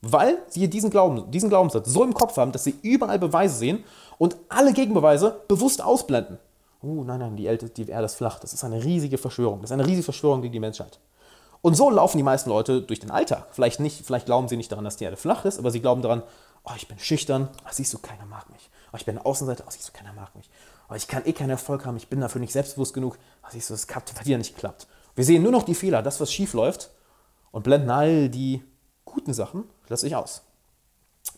Weil 0.00 0.38
sie 0.48 0.66
diesen, 0.66 0.88
Glauben, 0.88 1.30
diesen 1.30 1.50
Glaubenssatz 1.50 1.90
so 1.90 2.02
im 2.02 2.14
Kopf 2.14 2.38
haben, 2.38 2.50
dass 2.50 2.64
sie 2.64 2.74
überall 2.80 3.18
Beweise 3.18 3.54
sehen 3.54 3.84
und 4.16 4.38
alle 4.48 4.72
Gegenbeweise 4.72 5.42
bewusst 5.46 5.84
ausblenden. 5.84 6.38
Oh 6.80 7.04
nein, 7.04 7.18
nein, 7.18 7.36
die 7.36 7.44
Erde, 7.44 7.66
ist 7.66 8.14
flach. 8.14 8.38
Das 8.38 8.54
ist 8.54 8.64
eine 8.64 8.82
riesige 8.82 9.18
Verschwörung. 9.18 9.60
Das 9.60 9.70
ist 9.70 9.74
eine 9.74 9.84
riesige 9.84 10.04
Verschwörung 10.04 10.40
gegen 10.40 10.54
die 10.54 10.58
Menschheit. 10.60 11.00
Und 11.60 11.74
so 11.74 11.90
laufen 11.90 12.16
die 12.16 12.22
meisten 12.22 12.48
Leute 12.48 12.80
durch 12.80 13.00
den 13.00 13.10
Alltag. 13.10 13.48
Vielleicht, 13.50 13.78
nicht, 13.78 14.06
vielleicht 14.06 14.24
glauben 14.24 14.48
sie 14.48 14.56
nicht 14.56 14.72
daran, 14.72 14.86
dass 14.86 14.96
die 14.96 15.04
Erde 15.04 15.18
flach 15.18 15.44
ist, 15.44 15.58
aber 15.58 15.70
sie 15.70 15.80
glauben 15.80 16.00
daran, 16.00 16.22
oh, 16.64 16.72
ich 16.78 16.88
bin 16.88 16.98
schüchtern, 16.98 17.50
oh, 17.66 17.68
siehst 17.70 17.92
du, 17.92 17.98
keiner 17.98 18.24
mag 18.24 18.48
mich. 18.48 18.70
Oh, 18.90 18.96
ich 18.96 19.04
bin 19.04 19.18
Außenseiter, 19.18 19.64
oh, 19.66 19.70
siehst 19.70 19.88
du, 19.88 19.92
keiner 19.92 20.14
mag 20.14 20.34
mich 20.34 20.48
aber 20.90 20.96
ich 20.96 21.06
kann 21.06 21.24
eh 21.24 21.32
keinen 21.32 21.50
Erfolg 21.50 21.86
haben, 21.86 21.96
ich 21.96 22.08
bin 22.08 22.20
dafür 22.20 22.40
nicht 22.40 22.52
selbstbewusst 22.52 22.92
genug. 22.92 23.16
Was 23.42 23.54
ich 23.54 23.64
so, 23.64 23.74
es 23.74 23.86
klappt, 23.86 24.12
bei 24.16 24.24
dir 24.24 24.36
nicht 24.36 24.56
klappt. 24.56 24.88
Wir 25.14 25.24
sehen 25.24 25.40
nur 25.40 25.52
noch 25.52 25.62
die 25.62 25.76
Fehler, 25.76 26.02
das, 26.02 26.18
was 26.18 26.32
schief 26.32 26.52
läuft 26.52 26.90
und 27.52 27.62
blenden 27.62 27.90
all 27.90 28.28
die 28.28 28.64
guten 29.04 29.32
Sachen 29.32 29.70
plötzlich 29.86 30.16
aus. 30.16 30.42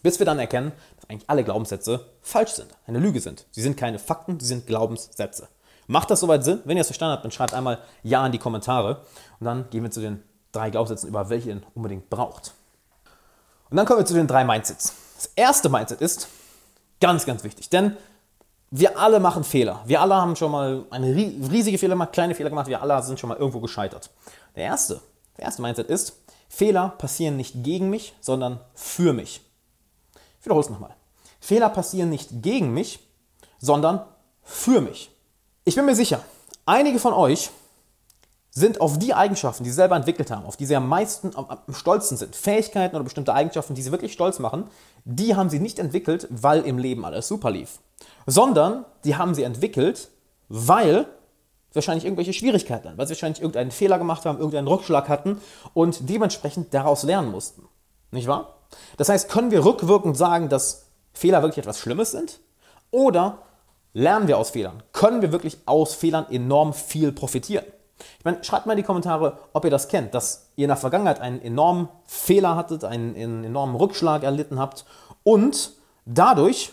Bis 0.02 0.18
wir 0.18 0.25
dann 0.25 0.38
erkennen, 0.38 0.73
dass 0.97 1.11
eigentlich 1.11 1.28
alle 1.28 1.44
Glaubenssätze 1.44 2.06
falsch 2.23 2.52
sind, 2.52 2.75
eine 2.87 2.99
Lüge 2.99 3.21
sind. 3.21 3.44
Sie 3.50 3.61
sind 3.61 3.76
keine 3.76 3.99
Fakten, 3.99 4.40
sie 4.40 4.47
sind 4.47 4.66
Glaubenssätze. 4.66 5.49
Macht 5.87 6.11
das 6.11 6.21
soweit 6.21 6.44
Sinn? 6.44 6.62
Wenn 6.64 6.78
ihr 6.78 6.80
es 6.80 6.87
verstanden 6.87 7.12
habt, 7.12 7.25
dann 7.25 7.30
schreibt 7.30 7.52
einmal 7.52 7.78
Ja 8.02 8.25
in 8.25 8.32
die 8.32 8.38
Kommentare 8.38 9.04
und 9.38 9.44
dann 9.44 9.68
gehen 9.68 9.82
wir 9.82 9.90
zu 9.90 10.00
den 10.00 10.23
drei 10.52 10.71
Glaubenssätzen 10.71 11.11
über, 11.11 11.28
welche 11.28 11.50
ihr 11.50 11.61
unbedingt 11.75 12.09
braucht. 12.09 12.54
Und 13.68 13.76
dann 13.76 13.85
kommen 13.85 13.99
wir 13.99 14.06
zu 14.06 14.14
den 14.14 14.26
drei 14.26 14.44
Mindsets. 14.47 14.94
Das 15.16 15.26
erste 15.37 15.68
Mindset 15.68 16.00
ist 16.00 16.28
ganz, 17.02 17.26
ganz 17.26 17.44
wichtig, 17.44 17.68
denn 17.68 17.99
wir 18.74 18.98
alle 18.98 19.20
machen 19.20 19.44
Fehler. 19.44 19.82
Wir 19.84 20.00
alle 20.00 20.14
haben 20.14 20.34
schon 20.34 20.50
mal 20.50 20.86
eine 20.88 21.14
riesige 21.14 21.76
Fehler 21.76 21.92
gemacht, 21.92 22.14
kleine 22.14 22.34
Fehler 22.34 22.48
gemacht. 22.48 22.68
Wir 22.68 22.80
alle 22.80 23.02
sind 23.02 23.20
schon 23.20 23.28
mal 23.28 23.36
irgendwo 23.36 23.60
gescheitert. 23.60 24.10
Der 24.56 24.64
erste, 24.64 25.00
der 25.36 25.44
erste 25.44 25.60
Mindset 25.60 25.90
ist, 25.90 26.16
Fehler 26.48 26.88
passieren 26.88 27.36
nicht 27.36 27.62
gegen 27.62 27.90
mich, 27.90 28.14
sondern 28.20 28.60
für 28.74 29.12
mich. 29.12 29.42
Ich 30.40 30.46
wiederhole 30.46 30.64
es 30.64 30.70
nochmal. 30.70 30.96
Fehler 31.38 31.68
passieren 31.68 32.08
nicht 32.08 32.30
gegen 32.42 32.72
mich, 32.72 33.00
sondern 33.58 34.06
für 34.42 34.80
mich. 34.80 35.10
Ich 35.64 35.74
bin 35.74 35.84
mir 35.84 35.94
sicher, 35.94 36.24
einige 36.64 36.98
von 36.98 37.12
euch 37.12 37.50
sind 38.50 38.80
auf 38.80 38.98
die 38.98 39.12
Eigenschaften, 39.12 39.64
die 39.64 39.70
sie 39.70 39.76
selber 39.76 39.96
entwickelt 39.96 40.30
haben, 40.30 40.46
auf 40.46 40.56
die 40.56 40.66
sie 40.66 40.76
am 40.76 40.88
meisten 40.88 41.36
am, 41.36 41.44
am 41.46 41.74
stolzen 41.74 42.16
sind, 42.16 42.34
Fähigkeiten 42.34 42.96
oder 42.96 43.04
bestimmte 43.04 43.34
Eigenschaften, 43.34 43.74
die 43.74 43.82
sie 43.82 43.92
wirklich 43.92 44.14
stolz 44.14 44.38
machen, 44.38 44.64
die 45.04 45.36
haben 45.36 45.50
sie 45.50 45.60
nicht 45.60 45.78
entwickelt, 45.78 46.26
weil 46.30 46.62
im 46.62 46.78
Leben 46.78 47.04
alles 47.04 47.28
super 47.28 47.50
lief 47.50 47.78
sondern 48.26 48.85
die 49.04 49.16
haben 49.16 49.35
sie 49.35 49.42
entwickelt, 49.42 50.09
weil 50.49 51.06
wahrscheinlich 51.73 52.04
irgendwelche 52.04 52.32
Schwierigkeiten 52.32 52.88
hatten, 52.88 52.99
weil 52.99 53.06
sie 53.06 53.14
wahrscheinlich 53.14 53.40
irgendeinen 53.40 53.71
Fehler 53.71 53.99
gemacht 53.99 54.26
haben, 54.26 54.38
irgendeinen 54.38 54.68
Rückschlag 54.68 55.09
hatten 55.09 55.40
und 55.75 56.09
dementsprechend 56.09 56.75
daraus 56.75 57.02
lernen 57.02 57.30
mussten. 57.30 57.66
Nicht 58.11 58.28
wahr? 58.28 58.59
Das 58.97 59.09
heißt, 59.09 59.28
können 59.28 59.50
wir 59.50 59.64
rückwirkend 59.64 60.16
sagen, 60.16 60.49
dass 60.49 60.87
Fehler 61.12 61.42
wirklich 61.42 61.59
etwas 61.59 61.78
Schlimmes 61.78 62.11
sind? 62.11 62.40
Oder 62.90 63.38
lernen 63.94 64.28
wir 64.28 64.38
aus 64.38 64.50
Fehlern? 64.50 64.82
Können 64.92 65.23
wir 65.23 65.32
wirklich 65.32 65.59
aus 65.66 65.94
Fehlern 65.94 66.26
enorm 66.30 66.75
viel 66.75 67.12
profitieren? 67.12 67.64
Ich 68.18 68.25
meine, 68.25 68.42
schreibt 68.42 68.66
mal 68.66 68.73
in 68.73 68.78
die 68.78 68.82
Kommentare, 68.82 69.38
ob 69.52 69.64
ihr 69.64 69.71
das 69.71 69.88
kennt, 69.88 70.14
dass 70.14 70.50
ihr 70.56 70.64
in 70.64 70.68
der 70.68 70.76
Vergangenheit 70.76 71.21
einen 71.21 71.40
enormen 71.40 71.88
Fehler 72.04 72.56
hattet, 72.56 72.85
einen, 72.85 73.14
einen 73.14 73.44
enormen 73.44 73.76
Rückschlag 73.76 74.25
erlitten 74.25 74.59
habt 74.59 74.85
und 75.23 75.73
dadurch 76.04 76.73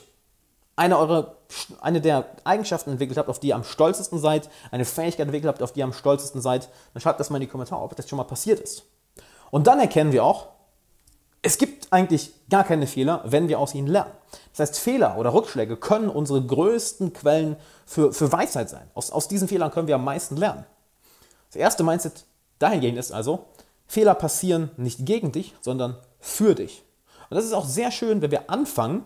eine, 0.79 0.98
eure, 0.98 1.36
eine 1.81 2.00
der 2.00 2.25
Eigenschaften 2.45 2.91
entwickelt 2.91 3.17
habt, 3.17 3.27
auf 3.27 3.39
die 3.39 3.50
ihr 3.50 3.55
am 3.55 3.65
stolzesten 3.65 4.17
seid, 4.17 4.50
eine 4.71 4.86
Fähigkeit 4.86 5.25
entwickelt 5.25 5.50
habt, 5.50 5.62
auf 5.62 5.74
die 5.74 5.81
ihr 5.81 5.83
am 5.83 5.91
stolzesten 5.91 6.41
seid, 6.41 6.69
dann 6.93 7.01
schreibt 7.01 7.19
das 7.19 7.29
mal 7.29 7.36
in 7.36 7.41
die 7.41 7.48
Kommentare, 7.48 7.81
ob 7.81 7.93
das 7.98 8.07
schon 8.07 8.15
mal 8.15 8.24
passiert 8.24 8.62
ist. 8.62 8.83
Und 9.51 9.67
dann 9.67 9.81
erkennen 9.81 10.13
wir 10.13 10.24
auch, 10.24 10.48
es 11.41 11.57
gibt 11.57 11.91
eigentlich 11.91 12.31
gar 12.50 12.63
keine 12.63 12.88
Fehler, 12.88 13.24
wenn 13.25 13.50
wir 13.50 13.59
aus 13.59 13.75
ihnen 13.75 13.88
lernen. 13.88 14.12
Das 14.51 14.69
heißt, 14.69 14.79
Fehler 14.79 15.17
oder 15.17 15.33
Rückschläge 15.33 15.75
können 15.75 16.09
unsere 16.09 16.41
größten 16.41 17.12
Quellen 17.12 17.57
für, 17.86 18.13
für 18.13 18.31
Weisheit 18.31 18.69
sein. 18.69 18.89
Aus, 18.93 19.12
aus 19.12 19.27
diesen 19.27 19.50
Fehlern 19.50 19.71
können 19.71 19.88
wir 19.88 19.95
am 19.95 20.05
meisten 20.05 20.38
lernen. 20.38 20.65
Das 21.50 21.57
erste 21.57 21.83
Mindset 21.83 22.25
dahingehend 22.59 22.98
ist 22.98 23.12
also, 23.12 23.48
Fehler 23.86 24.15
passieren 24.15 24.71
nicht 24.77 25.05
gegen 25.05 25.33
dich, 25.33 25.55
sondern 25.59 25.98
für 26.21 26.55
dich. 26.55 26.83
Und 27.29 27.36
das 27.36 27.43
ist 27.43 27.53
auch 27.53 27.65
sehr 27.65 27.91
schön, 27.91 28.21
wenn 28.21 28.31
wir 28.31 28.50
anfangen, 28.50 29.03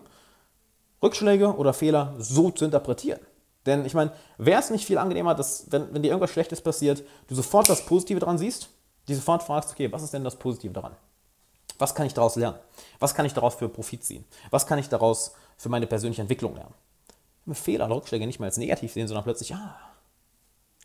Rückschläge 1.04 1.54
oder 1.54 1.72
Fehler 1.72 2.14
so 2.18 2.50
zu 2.50 2.64
interpretieren. 2.64 3.20
Denn 3.66 3.84
ich 3.84 3.94
meine, 3.94 4.12
wäre 4.38 4.60
es 4.60 4.70
nicht 4.70 4.86
viel 4.86 4.98
angenehmer, 4.98 5.34
dass, 5.34 5.70
wenn, 5.70 5.92
wenn 5.94 6.02
dir 6.02 6.08
irgendwas 6.08 6.30
Schlechtes 6.30 6.60
passiert, 6.60 7.02
du 7.28 7.34
sofort 7.34 7.68
das 7.68 7.86
Positive 7.86 8.20
daran 8.20 8.38
siehst, 8.38 8.68
die 9.08 9.14
sofort 9.14 9.42
fragst, 9.42 9.70
okay, 9.70 9.90
was 9.92 10.02
ist 10.02 10.12
denn 10.12 10.24
das 10.24 10.36
Positive 10.36 10.72
daran? 10.72 10.96
Was 11.78 11.94
kann 11.94 12.06
ich 12.06 12.14
daraus 12.14 12.36
lernen? 12.36 12.58
Was 12.98 13.14
kann 13.14 13.26
ich 13.26 13.34
daraus 13.34 13.54
für 13.54 13.68
Profit 13.68 14.04
ziehen? 14.04 14.24
Was 14.50 14.66
kann 14.66 14.78
ich 14.78 14.88
daraus 14.88 15.34
für 15.56 15.68
meine 15.68 15.86
persönliche 15.86 16.22
Entwicklung 16.22 16.54
lernen? 16.54 16.74
Wir 17.46 17.54
Fehler 17.54 17.86
oder 17.86 17.96
Rückschläge 17.96 18.26
nicht 18.26 18.38
mehr 18.38 18.46
als 18.46 18.56
negativ 18.56 18.92
sehen, 18.92 19.08
sondern 19.08 19.24
plötzlich, 19.24 19.54
ah, 19.54 19.76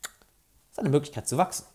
das 0.01 0.73
ist 0.73 0.79
eine 0.79 0.89
Möglichkeit 0.89 1.27
zu 1.27 1.37
wachsen. 1.37 1.65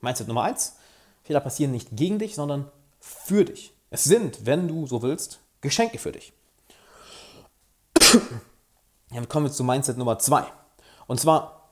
Mindset 0.00 0.28
Nummer 0.28 0.42
eins: 0.42 0.76
Fehler 1.24 1.40
passieren 1.40 1.72
nicht 1.72 1.88
gegen 1.92 2.18
dich, 2.18 2.34
sondern 2.34 2.70
für 3.00 3.44
dich. 3.44 3.72
Es 3.90 4.04
sind, 4.04 4.46
wenn 4.46 4.68
du 4.68 4.86
so 4.86 5.02
willst, 5.02 5.40
Geschenke 5.60 5.98
für 5.98 6.12
dich. 6.12 6.32
Dann 9.10 9.28
kommen 9.28 9.46
wir 9.46 9.52
zu 9.52 9.64
Mindset 9.64 9.98
Nummer 9.98 10.18
zwei. 10.18 10.44
Und 11.06 11.20
zwar, 11.20 11.68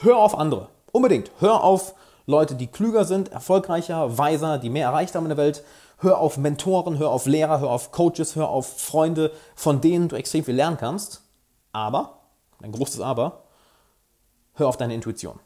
hör 0.00 0.16
auf 0.18 0.36
andere. 0.36 0.68
Unbedingt. 0.90 1.30
Hör 1.38 1.62
auf 1.62 1.94
Leute, 2.26 2.54
die 2.54 2.66
klüger 2.66 3.04
sind, 3.04 3.32
erfolgreicher, 3.32 4.18
weiser, 4.18 4.58
die 4.58 4.70
mehr 4.70 4.86
erreicht 4.86 5.14
haben 5.14 5.24
in 5.24 5.30
der 5.30 5.38
Welt. 5.38 5.64
Hör 5.98 6.18
auf 6.18 6.36
Mentoren, 6.36 6.98
hör 6.98 7.10
auf 7.10 7.26
Lehrer, 7.26 7.60
hör 7.60 7.70
auf 7.70 7.92
Coaches, 7.92 8.34
hör 8.34 8.48
auf 8.48 8.80
Freunde, 8.80 9.32
von 9.54 9.80
denen 9.80 10.08
du 10.08 10.16
extrem 10.16 10.44
viel 10.44 10.56
lernen 10.56 10.76
kannst. 10.76 11.22
Aber, 11.72 12.18
ein 12.60 12.72
großes 12.72 13.00
Aber, 13.00 13.44
hör 14.54 14.68
auf 14.68 14.76
deine 14.76 14.94
Intuition. 14.94 15.38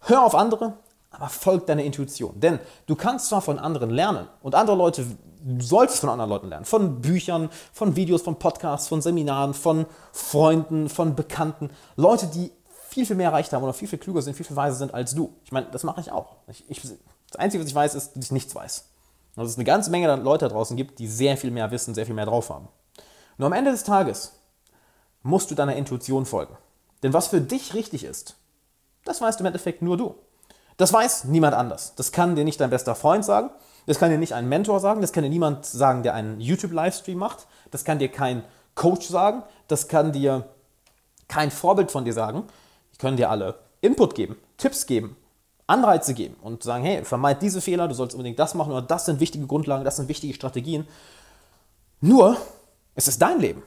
Hör 0.00 0.24
auf 0.24 0.34
andere, 0.34 0.74
aber 1.12 1.28
folg 1.28 1.66
deiner 1.66 1.82
Intuition. 1.84 2.40
Denn 2.40 2.58
du 2.86 2.96
kannst 2.96 3.28
zwar 3.28 3.42
von 3.42 3.58
anderen 3.58 3.90
lernen 3.90 4.28
und 4.42 4.54
andere 4.54 4.76
Leute, 4.76 5.06
du 5.44 5.62
solltest 5.62 6.00
von 6.00 6.10
anderen 6.10 6.30
Leuten 6.30 6.48
lernen. 6.48 6.64
Von 6.64 7.00
Büchern, 7.00 7.50
von 7.72 7.96
Videos, 7.96 8.22
von 8.22 8.38
Podcasts, 8.38 8.88
von 8.88 9.02
Seminaren, 9.02 9.54
von 9.54 9.86
Freunden, 10.12 10.88
von 10.88 11.14
Bekannten. 11.14 11.70
Leute, 11.96 12.26
die 12.26 12.50
viel, 12.88 13.06
viel 13.06 13.16
mehr 13.16 13.30
erreicht 13.30 13.52
haben 13.52 13.62
oder 13.62 13.72
viel, 13.72 13.88
viel 13.88 13.98
klüger 13.98 14.22
sind, 14.22 14.34
viel, 14.34 14.46
viel 14.46 14.56
weiser 14.56 14.76
sind 14.76 14.94
als 14.94 15.14
du. 15.14 15.32
Ich 15.44 15.52
meine, 15.52 15.66
das 15.70 15.82
mache 15.82 16.00
ich 16.00 16.12
auch. 16.12 16.36
Ich, 16.48 16.64
ich, 16.68 16.80
das 16.80 17.36
Einzige, 17.36 17.62
was 17.62 17.70
ich 17.70 17.74
weiß, 17.74 17.94
ist, 17.94 18.16
dass 18.16 18.24
ich 18.26 18.32
nichts 18.32 18.54
weiß. 18.54 18.84
Und 19.34 19.42
dass 19.42 19.52
es 19.52 19.56
eine 19.56 19.64
ganze 19.64 19.90
Menge 19.90 20.14
Leute 20.16 20.46
da 20.46 20.54
draußen 20.54 20.76
gibt, 20.76 20.98
die 20.98 21.06
sehr 21.06 21.36
viel 21.36 21.50
mehr 21.50 21.70
wissen, 21.70 21.94
sehr 21.94 22.04
viel 22.06 22.14
mehr 22.14 22.26
drauf 22.26 22.50
haben. 22.50 22.68
Nur 23.38 23.46
am 23.46 23.54
Ende 23.54 23.70
des 23.70 23.84
Tages 23.84 24.32
musst 25.22 25.50
du 25.50 25.54
deiner 25.54 25.76
Intuition 25.76 26.26
folgen. 26.26 26.56
Denn 27.02 27.12
was 27.12 27.28
für 27.28 27.40
dich 27.40 27.74
richtig 27.74 28.04
ist, 28.04 28.36
das 29.04 29.20
weißt 29.20 29.40
im 29.40 29.46
Endeffekt 29.46 29.82
nur 29.82 29.96
du. 29.96 30.14
Das 30.76 30.92
weiß 30.92 31.24
niemand 31.24 31.54
anders. 31.54 31.94
Das 31.96 32.12
kann 32.12 32.36
dir 32.36 32.44
nicht 32.44 32.60
dein 32.60 32.70
bester 32.70 32.94
Freund 32.94 33.24
sagen. 33.24 33.50
Das 33.86 33.98
kann 33.98 34.10
dir 34.10 34.18
nicht 34.18 34.32
ein 34.32 34.48
Mentor 34.48 34.80
sagen. 34.80 35.00
Das 35.00 35.12
kann 35.12 35.24
dir 35.24 35.30
niemand 35.30 35.66
sagen, 35.66 36.02
der 36.02 36.14
einen 36.14 36.40
YouTube-Livestream 36.40 37.18
macht. 37.18 37.46
Das 37.70 37.84
kann 37.84 37.98
dir 37.98 38.08
kein 38.08 38.44
Coach 38.74 39.08
sagen. 39.08 39.42
Das 39.68 39.88
kann 39.88 40.12
dir 40.12 40.48
kein 41.28 41.50
Vorbild 41.50 41.90
von 41.90 42.04
dir 42.04 42.12
sagen. 42.12 42.44
Die 42.94 42.98
können 42.98 43.16
dir 43.16 43.30
alle 43.30 43.58
Input 43.80 44.14
geben, 44.14 44.36
Tipps 44.58 44.86
geben, 44.86 45.16
Anreize 45.66 46.14
geben 46.14 46.36
und 46.40 46.62
sagen, 46.62 46.84
hey, 46.84 47.04
vermeid 47.04 47.42
diese 47.42 47.60
Fehler, 47.60 47.88
du 47.88 47.94
sollst 47.94 48.14
unbedingt 48.14 48.38
das 48.38 48.54
machen 48.54 48.72
oder 48.72 48.82
das 48.82 49.06
sind 49.06 49.18
wichtige 49.18 49.46
Grundlagen, 49.46 49.84
das 49.84 49.96
sind 49.96 50.08
wichtige 50.08 50.34
Strategien. 50.34 50.86
Nur, 52.00 52.36
es 52.94 53.08
ist 53.08 53.20
dein 53.20 53.40
Leben. 53.40 53.62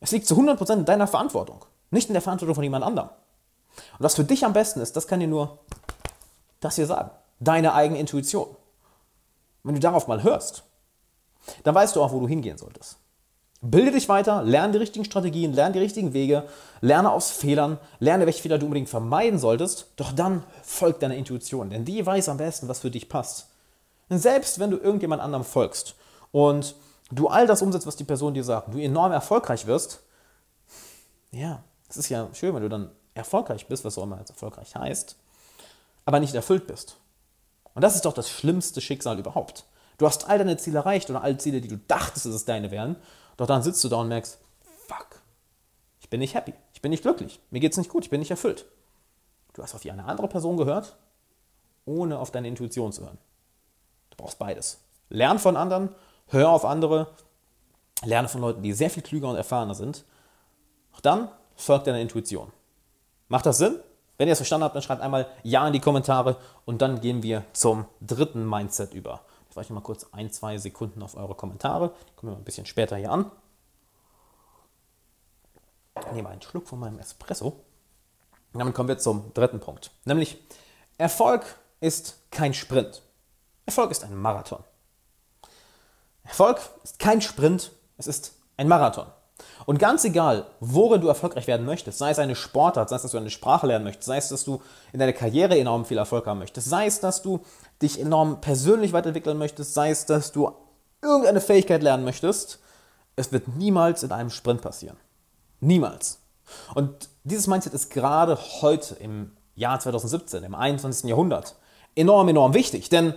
Es 0.00 0.12
liegt 0.12 0.26
zu 0.26 0.34
100% 0.34 0.72
in 0.72 0.84
deiner 0.84 1.06
Verantwortung, 1.06 1.64
nicht 1.90 2.08
in 2.08 2.14
der 2.14 2.22
Verantwortung 2.22 2.54
von 2.54 2.64
jemand 2.64 2.84
anderem. 2.84 3.10
Und 3.98 4.04
was 4.04 4.14
für 4.14 4.24
dich 4.24 4.44
am 4.44 4.52
besten 4.52 4.80
ist, 4.80 4.96
das 4.96 5.06
kann 5.06 5.20
dir 5.20 5.28
nur 5.28 5.58
das 6.60 6.76
hier 6.76 6.86
sagen. 6.86 7.10
Deine 7.40 7.74
eigene 7.74 7.98
Intuition. 7.98 8.46
Wenn 9.64 9.74
du 9.74 9.80
darauf 9.80 10.08
mal 10.08 10.22
hörst, 10.22 10.64
dann 11.64 11.74
weißt 11.74 11.96
du 11.96 12.02
auch, 12.02 12.12
wo 12.12 12.20
du 12.20 12.28
hingehen 12.28 12.58
solltest. 12.58 12.98
Bilde 13.64 13.92
dich 13.92 14.08
weiter, 14.08 14.42
lerne 14.42 14.72
die 14.72 14.78
richtigen 14.78 15.04
Strategien, 15.04 15.52
lerne 15.52 15.74
die 15.74 15.78
richtigen 15.78 16.12
Wege, 16.12 16.48
lerne 16.80 17.12
aus 17.12 17.30
Fehlern, 17.30 17.78
lerne, 18.00 18.26
welche 18.26 18.42
Fehler 18.42 18.58
du 18.58 18.66
unbedingt 18.66 18.88
vermeiden 18.88 19.38
solltest, 19.38 19.92
doch 19.96 20.10
dann 20.10 20.42
folg 20.64 20.98
deiner 20.98 21.14
Intuition, 21.14 21.70
denn 21.70 21.84
die 21.84 22.04
weiß 22.04 22.28
am 22.28 22.38
besten, 22.38 22.66
was 22.66 22.80
für 22.80 22.90
dich 22.90 23.08
passt. 23.08 23.50
Denn 24.10 24.18
selbst 24.18 24.58
wenn 24.58 24.72
du 24.72 24.78
irgendjemand 24.78 25.22
anderem 25.22 25.44
folgst 25.44 25.94
und 26.32 26.74
du 27.12 27.28
all 27.28 27.46
das 27.46 27.62
umsetzt, 27.62 27.86
was 27.86 27.94
die 27.94 28.02
Person 28.02 28.34
dir 28.34 28.42
sagt, 28.42 28.74
du 28.74 28.78
enorm 28.78 29.12
erfolgreich 29.12 29.66
wirst, 29.66 30.00
ja, 31.30 31.62
es 31.88 31.96
ist 31.96 32.08
ja 32.08 32.28
schön, 32.32 32.54
wenn 32.56 32.62
du 32.62 32.68
dann 32.68 32.90
erfolgreich 33.14 33.66
bist, 33.66 33.84
was 33.84 33.98
auch 33.98 34.04
immer 34.04 34.18
jetzt 34.18 34.30
erfolgreich 34.30 34.74
heißt, 34.74 35.16
aber 36.04 36.20
nicht 36.20 36.34
erfüllt 36.34 36.66
bist. 36.66 36.96
Und 37.74 37.82
das 37.82 37.94
ist 37.94 38.04
doch 38.04 38.12
das 38.12 38.28
schlimmste 38.28 38.80
Schicksal 38.80 39.18
überhaupt. 39.18 39.64
Du 39.98 40.06
hast 40.06 40.28
all 40.28 40.38
deine 40.38 40.56
Ziele 40.56 40.78
erreicht 40.78 41.10
oder 41.10 41.22
alle 41.22 41.36
Ziele, 41.38 41.60
die 41.60 41.68
du 41.68 41.78
dachtest, 41.78 42.26
dass 42.26 42.34
es 42.34 42.44
deine 42.44 42.70
wären, 42.70 42.96
doch 43.36 43.46
dann 43.46 43.62
sitzt 43.62 43.82
du 43.84 43.88
da 43.88 43.96
und 43.96 44.08
merkst, 44.08 44.38
fuck, 44.86 45.22
ich 46.00 46.10
bin 46.10 46.20
nicht 46.20 46.34
happy, 46.34 46.54
ich 46.72 46.82
bin 46.82 46.90
nicht 46.90 47.02
glücklich, 47.02 47.40
mir 47.50 47.60
geht 47.60 47.72
es 47.72 47.78
nicht 47.78 47.90
gut, 47.90 48.04
ich 48.04 48.10
bin 48.10 48.20
nicht 48.20 48.30
erfüllt. 48.30 48.66
Du 49.52 49.62
hast 49.62 49.74
auf 49.74 49.82
die 49.82 49.90
eine 49.90 50.04
andere 50.04 50.28
Person 50.28 50.56
gehört, 50.56 50.96
ohne 51.84 52.18
auf 52.18 52.30
deine 52.30 52.48
Intuition 52.48 52.92
zu 52.92 53.02
hören. 53.02 53.18
Du 54.10 54.16
brauchst 54.16 54.38
beides. 54.38 54.78
Lern 55.08 55.38
von 55.38 55.56
anderen, 55.56 55.90
hör 56.28 56.50
auf 56.50 56.64
andere, 56.64 57.08
lerne 58.04 58.28
von 58.28 58.40
Leuten, 58.40 58.62
die 58.62 58.72
sehr 58.72 58.90
viel 58.90 59.02
klüger 59.02 59.28
und 59.28 59.36
erfahrener 59.36 59.74
sind. 59.74 60.04
Auch 60.94 61.00
dann 61.00 61.28
folgt 61.56 61.86
deiner 61.86 62.00
Intuition. 62.00 62.50
Macht 63.32 63.46
das 63.46 63.56
Sinn? 63.56 63.80
Wenn 64.18 64.28
ihr 64.28 64.32
es 64.32 64.40
verstanden 64.40 64.64
habt, 64.64 64.74
dann 64.74 64.82
schreibt 64.82 65.00
einmal 65.00 65.26
Ja 65.42 65.66
in 65.66 65.72
die 65.72 65.80
Kommentare 65.80 66.36
und 66.66 66.82
dann 66.82 67.00
gehen 67.00 67.22
wir 67.22 67.46
zum 67.54 67.86
dritten 68.02 68.46
Mindset 68.46 68.92
über. 68.92 69.22
Ich 69.48 69.56
warte 69.56 69.72
mal 69.72 69.80
kurz 69.80 70.06
ein, 70.12 70.30
zwei 70.30 70.58
Sekunden 70.58 71.02
auf 71.02 71.16
eure 71.16 71.34
Kommentare. 71.34 71.94
Kommen 72.14 72.32
wir 72.32 72.36
ein 72.36 72.44
bisschen 72.44 72.66
später 72.66 72.94
hier 72.96 73.10
an. 73.10 73.32
Ich 75.98 76.12
nehme 76.12 76.28
einen 76.28 76.42
Schluck 76.42 76.68
von 76.68 76.78
meinem 76.78 76.98
Espresso. 76.98 77.64
Und 78.52 78.58
damit 78.60 78.74
kommen 78.74 78.90
wir 78.90 78.98
zum 78.98 79.32
dritten 79.32 79.60
Punkt. 79.60 79.92
Nämlich, 80.04 80.36
Erfolg 80.98 81.46
ist 81.80 82.18
kein 82.30 82.52
Sprint. 82.52 83.00
Erfolg 83.64 83.92
ist 83.92 84.04
ein 84.04 84.14
Marathon. 84.14 84.62
Erfolg 86.24 86.60
ist 86.84 86.98
kein 86.98 87.22
Sprint, 87.22 87.72
es 87.96 88.08
ist 88.08 88.34
ein 88.58 88.68
Marathon. 88.68 89.06
Und 89.66 89.78
ganz 89.78 90.04
egal, 90.04 90.46
worin 90.60 91.00
du 91.00 91.08
erfolgreich 91.08 91.46
werden 91.46 91.66
möchtest, 91.66 91.98
sei 91.98 92.10
es 92.10 92.18
eine 92.18 92.34
Sportart, 92.34 92.88
sei 92.88 92.96
es, 92.96 93.02
dass 93.02 93.12
du 93.12 93.18
eine 93.18 93.30
Sprache 93.30 93.66
lernen 93.66 93.84
möchtest, 93.84 94.06
sei 94.06 94.16
es, 94.16 94.28
dass 94.28 94.44
du 94.44 94.60
in 94.92 94.98
deiner 94.98 95.12
Karriere 95.12 95.58
enorm 95.58 95.84
viel 95.84 95.98
Erfolg 95.98 96.26
haben 96.26 96.38
möchtest, 96.38 96.68
sei 96.68 96.86
es, 96.86 97.00
dass 97.00 97.22
du 97.22 97.40
dich 97.80 98.00
enorm 98.00 98.40
persönlich 98.40 98.92
weiterentwickeln 98.92 99.38
möchtest, 99.38 99.74
sei 99.74 99.90
es, 99.90 100.06
dass 100.06 100.32
du 100.32 100.52
irgendeine 101.02 101.40
Fähigkeit 101.40 101.82
lernen 101.82 102.04
möchtest, 102.04 102.60
es 103.16 103.32
wird 103.32 103.48
niemals 103.48 104.02
in 104.02 104.12
einem 104.12 104.30
Sprint 104.30 104.62
passieren. 104.62 104.96
Niemals. 105.60 106.18
Und 106.74 107.08
dieses 107.24 107.46
Mindset 107.46 107.74
ist 107.74 107.90
gerade 107.90 108.38
heute 108.60 108.94
im 108.96 109.32
Jahr 109.54 109.78
2017, 109.78 110.44
im 110.44 110.54
21. 110.54 111.08
Jahrhundert, 111.08 111.56
enorm, 111.94 112.28
enorm 112.28 112.54
wichtig. 112.54 112.88
Denn 112.88 113.14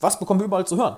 was 0.00 0.18
bekommen 0.18 0.40
wir 0.40 0.46
überall 0.46 0.66
zu 0.66 0.76
hören? 0.76 0.96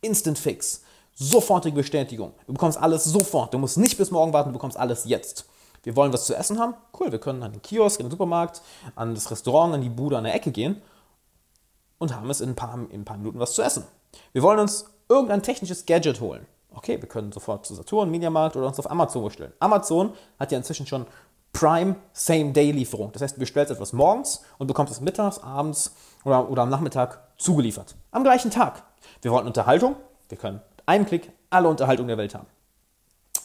Instant 0.00 0.38
Fix 0.38 0.82
sofortige 1.20 1.76
Bestätigung. 1.76 2.32
Du 2.46 2.54
bekommst 2.54 2.78
alles 2.78 3.04
sofort. 3.04 3.52
Du 3.52 3.58
musst 3.58 3.76
nicht 3.76 3.98
bis 3.98 4.10
morgen 4.10 4.32
warten, 4.32 4.48
du 4.48 4.54
bekommst 4.54 4.78
alles 4.78 5.04
jetzt. 5.04 5.44
Wir 5.82 5.94
wollen 5.94 6.12
was 6.12 6.24
zu 6.24 6.34
essen 6.34 6.58
haben? 6.58 6.74
Cool, 6.98 7.12
wir 7.12 7.20
können 7.20 7.42
an 7.42 7.52
den 7.52 7.62
Kiosk, 7.62 8.00
in 8.00 8.06
den 8.06 8.10
Supermarkt, 8.10 8.62
an 8.96 9.14
das 9.14 9.30
Restaurant, 9.30 9.74
an 9.74 9.82
die 9.82 9.90
Bude 9.90 10.16
an 10.16 10.24
der 10.24 10.34
Ecke 10.34 10.50
gehen 10.50 10.80
und 11.98 12.14
haben 12.14 12.28
es 12.30 12.40
in 12.40 12.50
ein 12.50 12.56
paar, 12.56 12.74
in 12.74 13.02
ein 13.02 13.04
paar 13.04 13.18
Minuten 13.18 13.38
was 13.38 13.52
zu 13.52 13.62
essen. 13.62 13.84
Wir 14.32 14.42
wollen 14.42 14.58
uns 14.58 14.86
irgendein 15.08 15.42
technisches 15.42 15.86
Gadget 15.86 16.20
holen. 16.20 16.46
Okay, 16.74 17.00
wir 17.00 17.08
können 17.08 17.32
sofort 17.32 17.66
zu 17.66 17.74
Saturn, 17.74 18.10
Mediamarkt 18.10 18.56
oder 18.56 18.66
uns 18.66 18.78
auf 18.78 18.90
Amazon 18.90 19.24
bestellen. 19.24 19.52
Amazon 19.58 20.12
hat 20.38 20.52
ja 20.52 20.58
inzwischen 20.58 20.86
schon 20.86 21.06
Prime 21.52 21.96
Same-Day-Lieferung. 22.12 23.12
Das 23.12 23.22
heißt, 23.22 23.36
du 23.36 23.40
bestellst 23.40 23.72
etwas 23.72 23.92
morgens 23.92 24.42
und 24.58 24.68
bekommst 24.68 24.92
es 24.92 25.00
mittags, 25.00 25.38
abends 25.40 25.94
oder, 26.24 26.48
oder 26.48 26.62
am 26.62 26.70
Nachmittag 26.70 27.20
zugeliefert. 27.38 27.96
Am 28.10 28.22
gleichen 28.22 28.50
Tag. 28.50 28.84
Wir 29.20 29.32
wollen 29.32 29.46
Unterhaltung. 29.46 29.96
Wir 30.28 30.38
können 30.38 30.60
einem 30.90 31.06
Klick 31.06 31.30
alle 31.50 31.68
Unterhaltung 31.68 32.08
der 32.08 32.18
Welt 32.18 32.34
haben. 32.34 32.46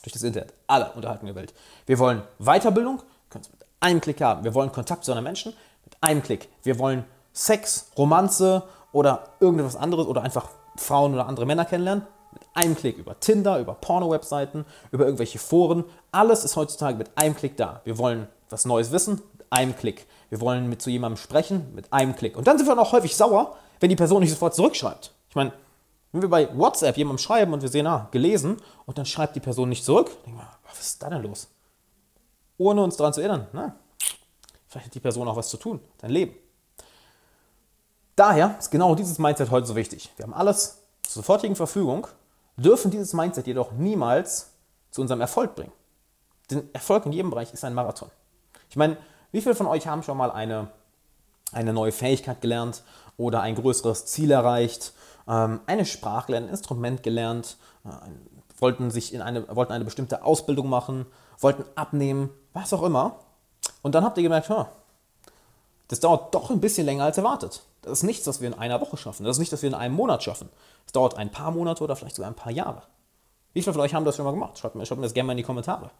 Durch 0.01 0.13
das 0.13 0.23
Internet. 0.23 0.53
Alle 0.65 0.91
Unterhaltung 0.93 1.27
der 1.27 1.35
Welt. 1.35 1.53
Wir 1.85 1.99
wollen 1.99 2.23
Weiterbildung, 2.39 3.01
können 3.29 3.43
es 3.43 3.51
mit 3.51 3.65
einem 3.79 4.01
Klick 4.01 4.19
haben. 4.21 4.43
Wir 4.43 4.55
wollen 4.55 4.71
Kontakt 4.71 5.05
zu 5.05 5.11
anderen 5.11 5.25
Menschen 5.25 5.53
mit 5.83 5.95
einem 6.01 6.23
Klick. 6.23 6.49
Wir 6.63 6.79
wollen 6.79 7.05
Sex, 7.33 7.91
Romanze 7.97 8.63
oder 8.91 9.29
irgendetwas 9.39 9.75
anderes 9.75 10.07
oder 10.07 10.23
einfach 10.23 10.49
Frauen 10.75 11.13
oder 11.13 11.27
andere 11.27 11.45
Männer 11.45 11.65
kennenlernen 11.65 12.07
mit 12.31 12.43
einem 12.55 12.75
Klick. 12.75 12.97
Über 12.97 13.19
Tinder, 13.19 13.59
über 13.59 13.75
Porno-Webseiten, 13.75 14.65
über 14.91 15.05
irgendwelche 15.05 15.37
Foren. 15.37 15.83
Alles 16.11 16.43
ist 16.43 16.55
heutzutage 16.55 16.97
mit 16.97 17.15
einem 17.15 17.35
Klick 17.35 17.57
da. 17.57 17.81
Wir 17.83 17.99
wollen 17.99 18.27
was 18.49 18.65
Neues 18.65 18.91
wissen 18.91 19.21
mit 19.37 19.45
einem 19.51 19.75
Klick. 19.75 20.07
Wir 20.29 20.41
wollen 20.41 20.67
mit 20.67 20.81
zu 20.81 20.89
jemandem 20.89 21.17
sprechen 21.17 21.73
mit 21.75 21.93
einem 21.93 22.15
Klick. 22.15 22.37
Und 22.37 22.47
dann 22.47 22.57
sind 22.57 22.67
wir 22.67 22.79
auch 22.79 22.91
häufig 22.91 23.15
sauer, 23.15 23.55
wenn 23.79 23.89
die 23.89 23.95
Person 23.95 24.21
nicht 24.21 24.31
sofort 24.31 24.55
zurückschreibt. 24.55 25.11
Ich 25.29 25.35
meine, 25.35 25.51
wenn 26.15 26.21
wir 26.21 26.29
bei 26.29 26.57
WhatsApp 26.57 26.95
jemandem 26.95 27.17
schreiben 27.17 27.51
und 27.51 27.61
wir 27.61 27.67
sehen, 27.67 27.85
ah, 27.87 28.07
gelesen, 28.09 28.55
und 28.85 28.97
dann 28.97 29.05
schreibt 29.05 29.35
die 29.35 29.41
Person 29.41 29.67
nicht 29.67 29.83
zurück, 29.83 30.09
denken 30.25 30.39
wir, 30.39 30.49
was 30.65 30.79
ist 30.79 31.03
da 31.03 31.09
denn 31.09 31.21
los? 31.21 31.49
Ohne 32.57 32.83
uns 32.83 32.95
daran 32.95 33.11
zu 33.11 33.19
erinnern, 33.19 33.47
na, 33.51 33.75
vielleicht 34.65 34.87
hat 34.87 34.95
die 34.95 35.01
Person 35.01 35.27
auch 35.27 35.35
was 35.35 35.49
zu 35.49 35.57
tun, 35.57 35.81
dein 35.97 36.11
Leben. 36.11 36.33
Daher 38.15 38.55
ist 38.57 38.71
genau 38.71 38.95
dieses 38.95 39.19
Mindset 39.19 39.51
heute 39.51 39.67
so 39.67 39.75
wichtig. 39.75 40.09
Wir 40.15 40.23
haben 40.23 40.33
alles 40.33 40.83
zur 41.03 41.21
sofortigen 41.21 41.57
Verfügung, 41.57 42.07
dürfen 42.55 42.91
dieses 42.91 43.11
Mindset 43.11 43.45
jedoch 43.45 43.73
niemals 43.73 44.51
zu 44.91 45.01
unserem 45.01 45.19
Erfolg 45.19 45.53
bringen. 45.53 45.73
Denn 46.49 46.69
Erfolg 46.71 47.05
in 47.05 47.11
jedem 47.11 47.29
Bereich 47.29 47.51
ist 47.51 47.65
ein 47.65 47.73
Marathon. 47.73 48.09
Ich 48.69 48.77
meine, 48.77 48.95
wie 49.33 49.41
viele 49.41 49.53
von 49.53 49.67
euch 49.67 49.85
haben 49.85 50.01
schon 50.01 50.17
mal 50.17 50.31
eine, 50.31 50.69
eine 51.51 51.73
neue 51.73 51.91
Fähigkeit 51.91 52.39
gelernt 52.39 52.83
oder 53.17 53.41
ein 53.41 53.55
größeres 53.55 54.05
Ziel 54.05 54.31
erreicht, 54.31 54.93
eine 55.31 55.85
Sprache 55.85 56.27
gelernt, 56.27 56.47
ein 56.47 56.51
Instrument 56.51 57.03
gelernt, 57.03 57.57
äh, 57.83 57.89
wollten, 58.59 58.91
sich 58.91 59.13
in 59.13 59.21
eine, 59.21 59.47
wollten 59.55 59.73
eine 59.73 59.85
bestimmte 59.85 60.23
Ausbildung 60.23 60.69
machen, 60.69 61.05
wollten 61.39 61.65
abnehmen, 61.75 62.29
was 62.53 62.73
auch 62.73 62.83
immer. 62.83 63.19
Und 63.81 63.95
dann 63.95 64.03
habt 64.03 64.17
ihr 64.17 64.23
gemerkt, 64.23 64.49
das 65.87 65.99
dauert 65.99 66.33
doch 66.33 66.49
ein 66.49 66.61
bisschen 66.61 66.85
länger 66.85 67.03
als 67.03 67.17
erwartet. 67.17 67.63
Das 67.81 67.99
ist 67.99 68.03
nichts, 68.03 68.25
was 68.25 68.41
wir 68.41 68.47
in 68.47 68.53
einer 68.55 68.81
Woche 68.81 68.97
schaffen. 68.97 69.23
Das 69.23 69.35
ist 69.35 69.39
nicht, 69.39 69.51
was 69.51 69.61
wir 69.61 69.69
in 69.69 69.75
einem 69.75 69.95
Monat 69.95 70.23
schaffen. 70.23 70.49
Es 70.85 70.91
dauert 70.91 71.15
ein 71.15 71.31
paar 71.31 71.51
Monate 71.51 71.83
oder 71.83 71.95
vielleicht 71.95 72.15
sogar 72.15 72.31
ein 72.31 72.35
paar 72.35 72.51
Jahre. 72.51 72.83
Wie 73.53 73.61
viele 73.61 73.73
von 73.73 73.81
euch 73.81 73.93
haben 73.93 74.05
das 74.05 74.15
schon 74.15 74.25
mal 74.25 74.31
gemacht? 74.31 74.57
Schreibt 74.57 74.75
mir, 74.75 74.85
schreibt 74.85 74.99
mir 74.99 75.05
das 75.05 75.13
gerne 75.13 75.27
mal 75.27 75.33
in 75.33 75.37
die 75.37 75.43
Kommentare. 75.43 75.91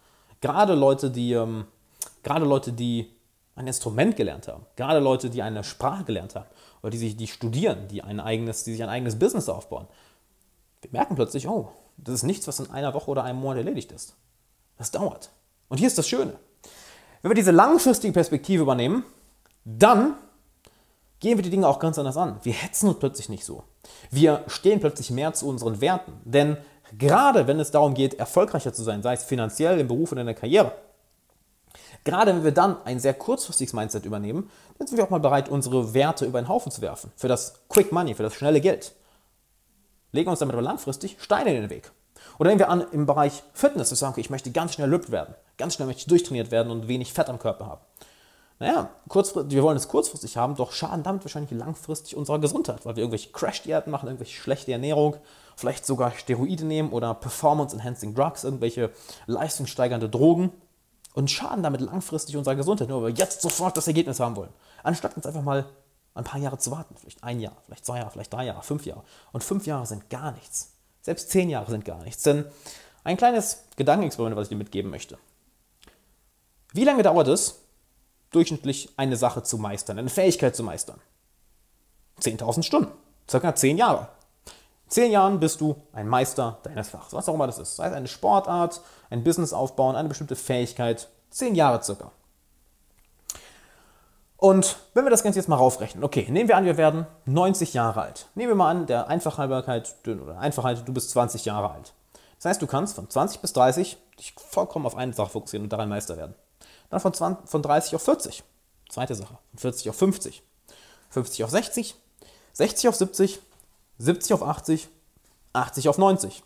Gerade 0.42 0.74
Leute, 0.74 1.12
die, 1.12 1.34
ähm, 1.34 1.66
gerade 2.24 2.46
Leute, 2.46 2.74
die 2.74 3.15
ein 3.56 3.68
Instrument 3.68 4.16
gelernt 4.16 4.48
haben, 4.48 4.66
gerade 4.76 5.00
Leute, 5.00 5.30
die 5.30 5.42
eine 5.42 5.64
Sprache 5.64 6.04
gelernt 6.04 6.36
haben 6.36 6.46
oder 6.82 6.92
die 6.92 6.98
sich 6.98 7.16
die 7.16 7.28
studieren, 7.28 7.88
die 7.88 8.02
ein 8.02 8.20
eigenes, 8.20 8.64
die 8.64 8.74
sich 8.74 8.84
ein 8.84 8.90
eigenes 8.90 9.18
Business 9.18 9.50
aufbauen. 9.50 9.88
Wir 10.82 10.92
merken 10.92 11.16
plötzlich, 11.16 11.48
oh, 11.48 11.70
das 11.98 12.16
ist 12.16 12.24
nichts, 12.24 12.48
was 12.48 12.60
in 12.60 12.70
einer 12.70 12.94
Woche 12.94 13.10
oder 13.10 13.24
einem 13.24 13.40
Monat 13.40 13.58
erledigt 13.60 13.92
ist. 13.92 14.16
Das 14.78 14.92
dauert. 14.92 15.30
Und 15.70 15.78
hier 15.78 15.88
ist 15.88 15.98
das 15.98 16.08
Schöne. 16.08 16.36
Wenn 17.22 17.32
wir 17.32 17.36
diese 17.36 17.52
langfristige 17.52 18.14
Perspektive 18.14 18.64
übernehmen, 18.64 19.04
dann 19.64 20.16
gehen 21.20 21.38
wir 21.38 21.44
die 21.44 21.50
Dinge 21.50 21.68
auch 21.68 21.80
ganz 21.80 21.98
anders 21.98 22.18
an. 22.18 22.40
Wir 22.44 22.54
hetzen 22.54 22.90
uns 22.90 23.00
plötzlich 23.00 23.30
nicht 23.30 23.46
so. 23.46 23.64
Wir 24.12 24.44
stehen 24.48 24.80
plötzlich 24.80 25.10
mehr 25.12 25.34
zu 25.34 25.48
unseren 25.48 25.82
Werten. 25.82 26.14
Denn 26.24 26.58
gerade 26.98 27.48
wenn 27.48 27.60
es 27.60 27.72
darum 27.72 27.94
geht, 27.94 28.16
erfolgreicher 28.16 28.74
zu 28.74 28.84
sein, 28.84 29.02
sei 29.02 29.14
es 29.14 29.24
finanziell, 29.24 29.80
im 29.80 29.88
Beruf 29.88 30.12
oder 30.12 30.22
in 30.22 30.28
der 30.28 30.36
Karriere, 30.36 30.74
Gerade 32.06 32.36
wenn 32.36 32.44
wir 32.44 32.52
dann 32.52 32.78
ein 32.86 33.00
sehr 33.00 33.16
kurzfristiges 33.16 33.74
Mindset 33.74 34.06
übernehmen, 34.06 34.50
dann 34.78 34.88
sind 34.88 34.98
wir 34.98 35.04
auch 35.04 35.10
mal 35.10 35.20
bereit, 35.20 35.50
unsere 35.50 35.94
Werte 35.96 36.26
über 36.26 36.40
den 36.40 36.48
Haufen 36.48 36.72
zu 36.72 36.82
werfen. 36.82 37.12
Für 37.18 37.28
das 37.28 37.68
Quick 37.68 37.92
Money, 37.92 38.14
für 38.14 38.24
das 38.24 38.36
schnelle 38.36 38.62
Geld. 38.62 38.94
Legen 40.12 40.30
uns 40.30 40.40
damit 40.40 40.54
aber 40.54 40.62
langfristig 40.62 41.18
Steine 41.20 41.54
in 41.54 41.64
den 41.64 41.70
Weg. 41.72 41.92
Oder 42.38 42.50
nehmen 42.50 42.60
wir 42.60 42.70
an, 42.70 42.86
im 42.92 43.08
Bereich 43.08 43.44
Fitness, 43.54 43.90
zu 43.90 43.96
sagen, 43.96 44.14
okay, 44.14 44.22
ich 44.22 44.30
möchte 44.30 44.52
ganz 44.52 44.74
schnell 44.74 44.90
lübt 44.90 45.12
werden, 45.12 45.34
ganz 45.58 45.74
schnell 45.74 45.88
möchte 45.88 46.02
ich 46.02 46.08
durchtrainiert 46.08 46.52
werden 46.52 46.72
und 46.72 46.88
wenig 46.88 47.12
Fett 47.12 47.28
am 47.28 47.40
Körper 47.40 47.66
haben. 47.66 47.82
Naja, 48.60 48.90
wir 49.10 49.64
wollen 49.64 49.76
es 49.76 49.88
kurzfristig 49.88 50.38
haben, 50.38 50.56
doch 50.56 50.72
schaden 50.72 51.04
damit 51.04 51.26
wahrscheinlich 51.26 51.52
langfristig 51.52 52.16
unserer 52.16 52.40
Gesundheit, 52.40 52.86
weil 52.86 52.96
wir 52.96 53.02
irgendwelche 53.02 53.32
Crash-Diäten 53.32 53.92
machen, 53.92 54.08
irgendwelche 54.08 54.40
schlechte 54.40 54.72
Ernährung, 54.72 55.18
vielleicht 55.58 55.86
sogar 55.86 56.12
Steroide 56.12 56.66
nehmen 56.66 56.92
oder 56.92 57.14
Performance-Enhancing 57.16 58.16
Drugs, 58.16 58.44
irgendwelche 58.44 58.92
leistungssteigernde 59.26 60.08
Drogen 60.08 60.52
und 61.16 61.32
schaden 61.32 61.64
damit 61.64 61.82
langfristig 61.82 62.36
unserer 62.38 62.56
Gesundheit, 62.56 62.90
nur 62.90 63.02
weil 63.02 63.14
wir 63.14 63.18
jetzt 63.18 63.42
sofort 63.42 63.76
das 63.78 63.88
Ergebnis 63.88 64.20
haben 64.20 64.36
wollen. 64.36 64.52
Anstatt 64.84 65.16
uns 65.16 65.26
einfach 65.26 65.42
mal 65.42 65.66
ein 66.14 66.26
paar 66.26 66.40
Jahre 66.40 66.58
zu 66.58 66.72
warten, 66.72 66.96
vielleicht 66.98 67.24
ein 67.24 67.40
Jahr, 67.40 67.56
vielleicht 67.66 67.86
zwei 67.86 67.98
Jahre, 67.98 68.12
vielleicht 68.12 68.34
drei 68.34 68.46
Jahre, 68.46 68.62
fünf 68.62 68.86
Jahre. 68.86 69.04
Und 69.32 69.44
fünf 69.44 69.66
Jahre 69.66 69.86
sind 69.86 70.10
gar 70.10 70.34
nichts. 70.34 70.74
Selbst 71.02 71.30
zehn 71.30 71.50
Jahre 71.50 71.72
sind 71.72 71.86
gar 71.86 72.04
nichts. 72.04 72.24
Denn 72.24 72.46
ein 73.06 73.16
kleines 73.16 73.64
Gedankenexperiment, 73.78 74.36
was 74.36 74.46
ich 74.46 74.50
dir 74.50 74.58
mitgeben 74.58 74.92
möchte. 74.92 75.18
Wie 76.74 76.84
lange 76.84 77.04
dauert 77.04 77.30
es, 77.30 77.62
durchschnittlich 78.32 78.90
eine 78.98 79.16
Sache 79.16 79.42
zu 79.42 79.58
meistern, 79.58 79.98
eine 79.98 80.10
Fähigkeit 80.10 80.56
zu 80.56 80.64
meistern? 80.64 81.00
10.000 82.20 82.64
Stunden, 82.64 82.92
circa 83.30 83.56
zehn 83.56 83.78
Jahre. 83.78 84.10
In 84.86 84.92
zehn 84.92 85.12
Jahren 85.12 85.40
bist 85.40 85.62
du 85.62 85.82
ein 85.94 86.08
Meister 86.08 86.60
deines 86.64 86.90
Fachs, 86.90 87.14
was 87.14 87.30
auch 87.30 87.34
immer 87.34 87.48
das 87.48 87.60
ist. 87.60 87.78
Sei 87.78 87.88
es 87.88 87.94
eine 87.94 88.08
Sportart, 88.08 88.82
ein 89.16 89.24
Business 89.24 89.54
aufbauen, 89.54 89.96
eine 89.96 90.10
bestimmte 90.10 90.36
Fähigkeit. 90.36 91.08
Zehn 91.30 91.56
Jahre 91.56 91.82
circa. 91.84 92.12
Und 94.38 94.76
wenn 94.94 95.06
wir 95.06 95.10
das 95.10 95.24
Ganze 95.24 95.40
jetzt 95.40 95.48
mal 95.48 95.56
raufrechnen, 95.56 96.04
okay, 96.04 96.28
nehmen 96.30 96.50
wir 96.50 96.58
an, 96.58 96.66
wir 96.66 96.78
werden 96.78 97.08
90 97.26 97.74
Jahre 97.74 98.02
alt. 98.02 98.28
Nehmen 98.36 98.50
wir 98.50 98.56
mal 98.56 98.70
an, 98.70 98.86
der 98.86 99.08
Einfachhalberkeit 99.08 99.96
oder 100.06 100.38
Einfachheit, 100.38 100.88
du 100.88 100.94
bist 100.94 101.10
20 101.12 101.46
Jahre 101.46 101.72
alt. 101.72 101.94
Das 102.38 102.46
heißt, 102.46 102.62
du 102.62 102.68
kannst 102.68 102.96
von 102.96 103.10
20 103.10 103.40
bis 103.40 103.54
30 103.54 103.98
dich 104.20 104.36
vollkommen 104.38 104.86
auf 104.86 104.96
eine 104.96 105.14
Sache 105.14 105.32
fokussieren 105.32 105.64
und 105.64 105.74
daran 105.74 105.90
Meister 105.90 106.18
werden. 106.18 106.36
Dann 106.90 107.00
von, 107.00 107.14
20, 107.14 107.50
von 107.50 107.62
30 107.62 107.96
auf 107.96 108.04
40. 108.04 108.44
Zweite 108.90 109.16
Sache. 109.16 109.38
Von 109.52 109.60
40 109.60 109.90
auf 109.90 109.96
50. 109.96 110.44
50 111.10 111.44
auf 111.44 111.50
60. 111.50 111.96
60 112.54 112.90
auf 112.90 112.96
70. 112.96 113.40
70 113.98 114.34
auf 114.34 114.44
80, 114.44 114.90
80 115.54 115.90
auf 115.90 115.98
90. 115.98 116.44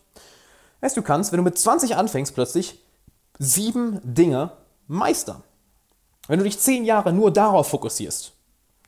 Heißt, 0.81 0.97
du 0.97 1.01
kannst, 1.01 1.31
wenn 1.31 1.37
du 1.37 1.43
mit 1.43 1.57
20 1.57 1.95
anfängst, 1.95 2.33
plötzlich 2.33 2.83
sieben 3.37 3.99
Dinge 4.03 4.51
meistern. 4.87 5.43
Wenn 6.27 6.39
du 6.39 6.45
dich 6.45 6.59
zehn 6.59 6.85
Jahre 6.85 7.11
nur 7.11 7.31
darauf 7.31 7.69
fokussierst. 7.69 8.33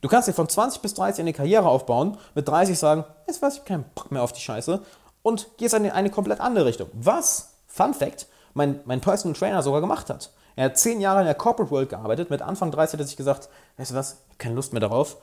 Du 0.00 0.08
kannst 0.08 0.28
dir 0.28 0.32
von 0.32 0.48
20 0.48 0.82
bis 0.82 0.94
30 0.94 1.20
eine 1.20 1.32
Karriere 1.32 1.68
aufbauen, 1.68 2.18
mit 2.34 2.48
30 2.48 2.78
sagen, 2.78 3.04
jetzt 3.26 3.40
weiß 3.40 3.58
ich 3.58 3.64
keinen 3.64 3.84
Bock 3.94 4.10
mehr 4.10 4.22
auf 4.22 4.32
die 4.32 4.40
Scheiße 4.40 4.82
und 5.22 5.48
gehst 5.58 5.74
in 5.74 5.90
eine 5.90 6.10
komplett 6.10 6.40
andere 6.40 6.66
Richtung. 6.66 6.88
Was, 6.92 7.54
Fun 7.66 7.94
Fact, 7.94 8.26
mein, 8.54 8.80
mein 8.84 9.00
Personal 9.00 9.38
Trainer 9.38 9.62
sogar 9.62 9.80
gemacht 9.80 10.10
hat. 10.10 10.32
Er 10.56 10.66
hat 10.66 10.78
zehn 10.78 11.00
Jahre 11.00 11.20
in 11.20 11.26
der 11.26 11.34
Corporate 11.34 11.70
World 11.70 11.88
gearbeitet, 11.88 12.30
mit 12.30 12.42
Anfang 12.42 12.70
30 12.70 12.94
hat 12.94 13.00
er 13.00 13.06
sich 13.06 13.16
gesagt, 13.16 13.48
weißt 13.76 13.92
du 13.92 13.94
was, 13.94 14.12
ich 14.12 14.28
habe 14.30 14.38
keine 14.38 14.54
Lust 14.54 14.72
mehr 14.72 14.80
darauf. 14.80 15.16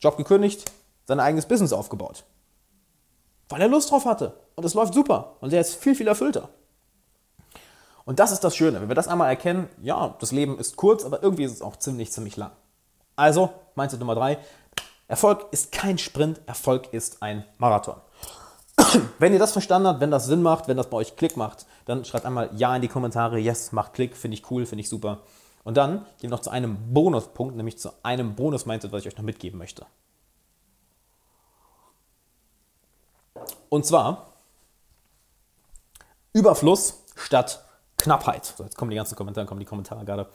Job 0.00 0.16
gekündigt, 0.16 0.70
sein 1.04 1.20
eigenes 1.20 1.46
Business 1.46 1.72
aufgebaut. 1.72 2.24
Weil 3.48 3.60
er 3.60 3.68
Lust 3.68 3.90
drauf 3.90 4.04
hatte. 4.04 4.34
Und 4.54 4.64
es 4.64 4.74
läuft 4.74 4.94
super. 4.94 5.36
Und 5.40 5.52
er 5.52 5.60
ist 5.60 5.76
viel, 5.76 5.94
viel 5.94 6.08
erfüllter. 6.08 6.48
Und 8.04 8.20
das 8.20 8.32
ist 8.32 8.44
das 8.44 8.56
Schöne. 8.56 8.80
Wenn 8.80 8.88
wir 8.88 8.94
das 8.94 9.08
einmal 9.08 9.28
erkennen, 9.28 9.68
ja, 9.82 10.14
das 10.20 10.32
Leben 10.32 10.58
ist 10.58 10.76
kurz, 10.76 11.04
aber 11.04 11.22
irgendwie 11.22 11.44
ist 11.44 11.52
es 11.52 11.62
auch 11.62 11.76
ziemlich, 11.76 12.12
ziemlich 12.12 12.36
lang. 12.36 12.52
Also, 13.16 13.50
Mindset 13.74 14.00
Nummer 14.00 14.14
drei. 14.14 14.38
Erfolg 15.08 15.46
ist 15.50 15.72
kein 15.72 15.98
Sprint, 15.98 16.40
Erfolg 16.46 16.92
ist 16.92 17.22
ein 17.22 17.44
Marathon. 17.58 17.96
wenn 19.18 19.32
ihr 19.32 19.38
das 19.38 19.52
verstanden 19.52 19.88
habt, 19.88 20.00
wenn 20.00 20.10
das 20.10 20.26
Sinn 20.26 20.42
macht, 20.42 20.68
wenn 20.68 20.76
das 20.76 20.90
bei 20.90 20.96
euch 20.98 21.16
Klick 21.16 21.36
macht, 21.36 21.66
dann 21.84 22.04
schreibt 22.04 22.26
einmal 22.26 22.50
Ja 22.54 22.74
in 22.74 22.82
die 22.82 22.88
Kommentare. 22.88 23.38
Yes, 23.38 23.72
macht 23.72 23.94
Klick, 23.94 24.16
finde 24.16 24.36
ich 24.36 24.50
cool, 24.50 24.66
finde 24.66 24.82
ich 24.82 24.88
super. 24.88 25.18
Und 25.64 25.76
dann 25.76 26.06
gehen 26.20 26.30
wir 26.30 26.30
noch 26.30 26.40
zu 26.40 26.50
einem 26.50 26.76
Bonuspunkt, 26.92 27.56
nämlich 27.56 27.78
zu 27.78 27.90
einem 28.02 28.36
Bonus-Mindset, 28.36 28.92
was 28.92 29.00
ich 29.00 29.08
euch 29.08 29.16
noch 29.16 29.24
mitgeben 29.24 29.58
möchte. 29.58 29.84
Und 33.68 33.86
zwar 33.86 34.32
Überfluss 36.32 37.02
statt 37.16 37.64
Knappheit. 37.96 38.44
So, 38.56 38.64
jetzt 38.64 38.76
kommen 38.76 38.90
die 38.90 38.96
ganzen 38.96 39.16
Kommentare, 39.16 39.46
kommen 39.46 39.60
die 39.60 39.66
Kommentare 39.66 40.04
gerade. 40.04 40.28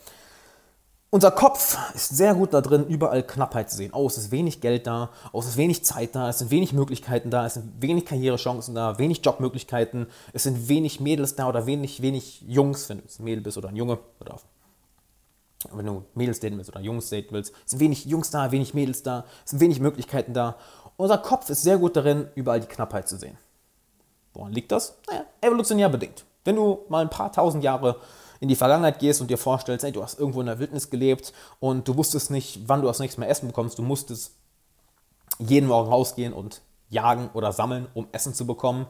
Unser 1.14 1.32
Kopf 1.32 1.78
ist 1.94 2.16
sehr 2.16 2.34
gut 2.34 2.54
da 2.54 2.62
drin, 2.62 2.88
überall 2.88 3.22
Knappheit 3.22 3.70
zu 3.70 3.76
sehen. 3.76 3.92
Oh, 3.94 4.08
es 4.08 4.18
ist 4.18 4.32
wenig 4.32 4.62
Geld 4.62 4.88
da, 4.88 5.10
oh, 5.34 5.40
es 5.40 5.48
ist 5.48 5.58
wenig 5.58 5.84
Zeit 5.84 6.16
da, 6.16 6.30
es 6.30 6.40
sind 6.40 6.52
wenig 6.52 6.72
Möglichkeiten 6.72 7.30
da, 7.30 7.46
es 7.46 7.56
sind 7.56 7.82
wenig 7.82 8.06
Karrierechancen 8.06 8.76
da, 8.76 8.98
wenig 8.98 9.20
Jobmöglichkeiten, 9.22 10.08
es 10.32 10.44
sind 10.44 10.70
wenig 10.70 11.02
Mädels 11.02 11.36
da 11.36 11.50
oder 11.50 11.66
wenig, 11.66 12.02
wenig 12.02 12.42
Jungs, 12.48 12.88
wenn 12.88 13.00
du 13.00 13.04
ein 13.04 13.24
Mädel 13.26 13.44
bist 13.44 13.58
oder 13.58 13.68
ein 13.68 13.76
Junge 13.76 14.00
oder 14.22 14.40
wenn 15.74 15.86
du 15.86 16.06
Mädels 16.16 16.40
daten 16.40 16.56
willst 16.58 16.70
oder 16.70 16.80
Jungs 16.80 17.10
daten 17.10 17.28
willst. 17.32 17.54
Es 17.66 17.72
sind 17.72 17.82
wenig 17.82 18.06
Jungs 18.06 18.32
da, 18.32 18.50
wenig 18.54 18.74
Mädels 18.74 19.04
da, 19.04 19.26
es 19.44 19.52
sind 19.52 19.60
wenig 19.60 19.82
Möglichkeiten 19.82 20.34
da. 20.34 20.56
Unser 20.98 21.18
Kopf 21.18 21.50
ist 21.50 21.64
sehr 21.64 21.78
gut 21.78 21.96
darin, 21.96 22.30
überall 22.36 22.60
die 22.60 22.68
Knappheit 22.68 23.08
zu 23.08 23.18
sehen. 23.18 23.38
Woran 24.34 24.54
liegt 24.54 24.72
das? 24.72 24.98
Naja, 25.08 25.26
evolutionär 25.42 25.90
bedingt. 25.90 26.26
Wenn 26.44 26.56
du 26.56 26.86
mal 26.90 27.02
ein 27.02 27.10
paar 27.10 27.32
tausend 27.32 27.64
Jahre 27.64 27.98
in 28.40 28.48
die 28.48 28.56
Vergangenheit 28.56 29.00
gehst 29.00 29.22
und 29.22 29.30
dir 29.30 29.38
vorstellst, 29.38 29.86
ey, 29.86 29.92
du 29.92 30.02
hast 30.02 30.20
irgendwo 30.20 30.42
in 30.42 30.48
der 30.48 30.60
Wildnis 30.60 30.90
gelebt 30.90 31.34
und 31.60 31.88
du 31.88 31.96
wusstest 31.96 32.32
nicht, 32.32 32.68
wann 32.68 32.82
du 32.82 32.88
das 32.88 33.00
nächste 33.00 33.20
Mal 33.20 33.28
Essen 33.28 33.48
bekommst, 33.48 33.78
du 33.78 33.84
musstest 33.84 34.34
jeden 35.40 35.68
Morgen 35.68 35.90
rausgehen 35.90 36.34
und 36.34 36.62
jagen 36.90 37.30
oder 37.34 37.52
sammeln, 37.52 37.88
um 37.94 38.08
Essen 38.12 38.34
zu 38.34 38.46
bekommen. 38.46 38.88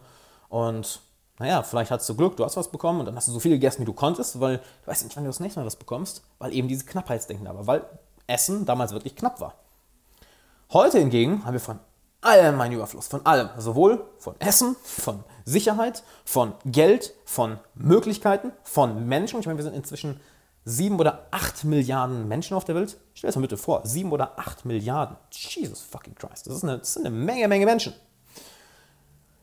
Und 0.50 1.02
naja, 1.40 1.64
vielleicht 1.64 1.92
hattest 1.92 2.10
du 2.10 2.16
Glück, 2.16 2.38
du 2.38 2.46
hast 2.46 2.56
was 2.56 2.70
bekommen 2.70 3.00
und 3.00 3.06
dann 3.06 3.16
hast 3.16 3.28
du 3.28 3.32
so 3.32 3.40
viel 3.40 3.52
gegessen, 3.52 3.82
wie 3.82 3.86
du 3.86 3.94
konntest, 3.94 4.40
weil 4.40 4.58
du 4.58 4.88
weißt 4.88 5.04
nicht, 5.04 5.16
wann 5.16 5.24
du 5.24 5.30
das 5.30 5.40
nächste 5.40 5.60
Mal 5.60 5.66
was 5.66 5.76
bekommst, 5.76 6.24
weil 6.40 6.54
eben 6.54 6.68
diese 6.68 6.86
Knappheitsdenken 6.86 7.46
da 7.46 7.56
war, 7.56 7.68
weil 7.68 7.86
Essen 8.28 8.66
damals 8.66 8.94
wirklich 8.94 9.16
knapp 9.16 9.40
war. 9.42 9.56
Heute 10.72 11.00
hingegen 11.00 11.44
haben 11.46 11.54
wir 11.54 11.60
von 11.60 11.80
allem 12.22 12.62
einen 12.62 12.76
Überfluss, 12.76 13.08
von 13.08 13.26
allem. 13.26 13.50
Sowohl 13.58 14.04
von 14.18 14.36
Essen, 14.40 14.76
von 14.84 15.24
Sicherheit, 15.46 16.04
von 16.24 16.54
Geld, 16.66 17.14
von 17.26 17.60
Möglichkeiten, 17.76 18.52
von 18.64 19.08
Menschen. 19.08 19.40
Ich 19.40 19.46
meine, 19.46 19.58
wir 19.58 19.64
sind 19.64 19.76
inzwischen 19.76 20.20
sieben 20.64 21.00
oder 21.00 21.28
acht 21.32 21.64
Milliarden 21.64 22.28
Menschen 22.28 22.56
auf 22.56 22.66
der 22.66 22.76
Welt. 22.76 22.98
Stell 23.14 23.28
dir 23.28 23.32
das 23.32 23.36
mal 23.36 23.42
bitte 23.42 23.58
vor, 23.58 23.82
sieben 23.84 24.12
oder 24.12 24.38
acht 24.38 24.66
Milliarden. 24.66 25.18
Jesus 25.32 25.82
fucking 25.82 26.16
Christ, 26.16 26.48
das 26.48 26.56
ist 26.56 26.64
eine, 26.64 26.78
das 26.78 26.90
ist 26.90 26.98
eine 26.98 27.10
Menge, 27.10 27.48
Menge 27.48 27.66
Menschen. 27.66 27.94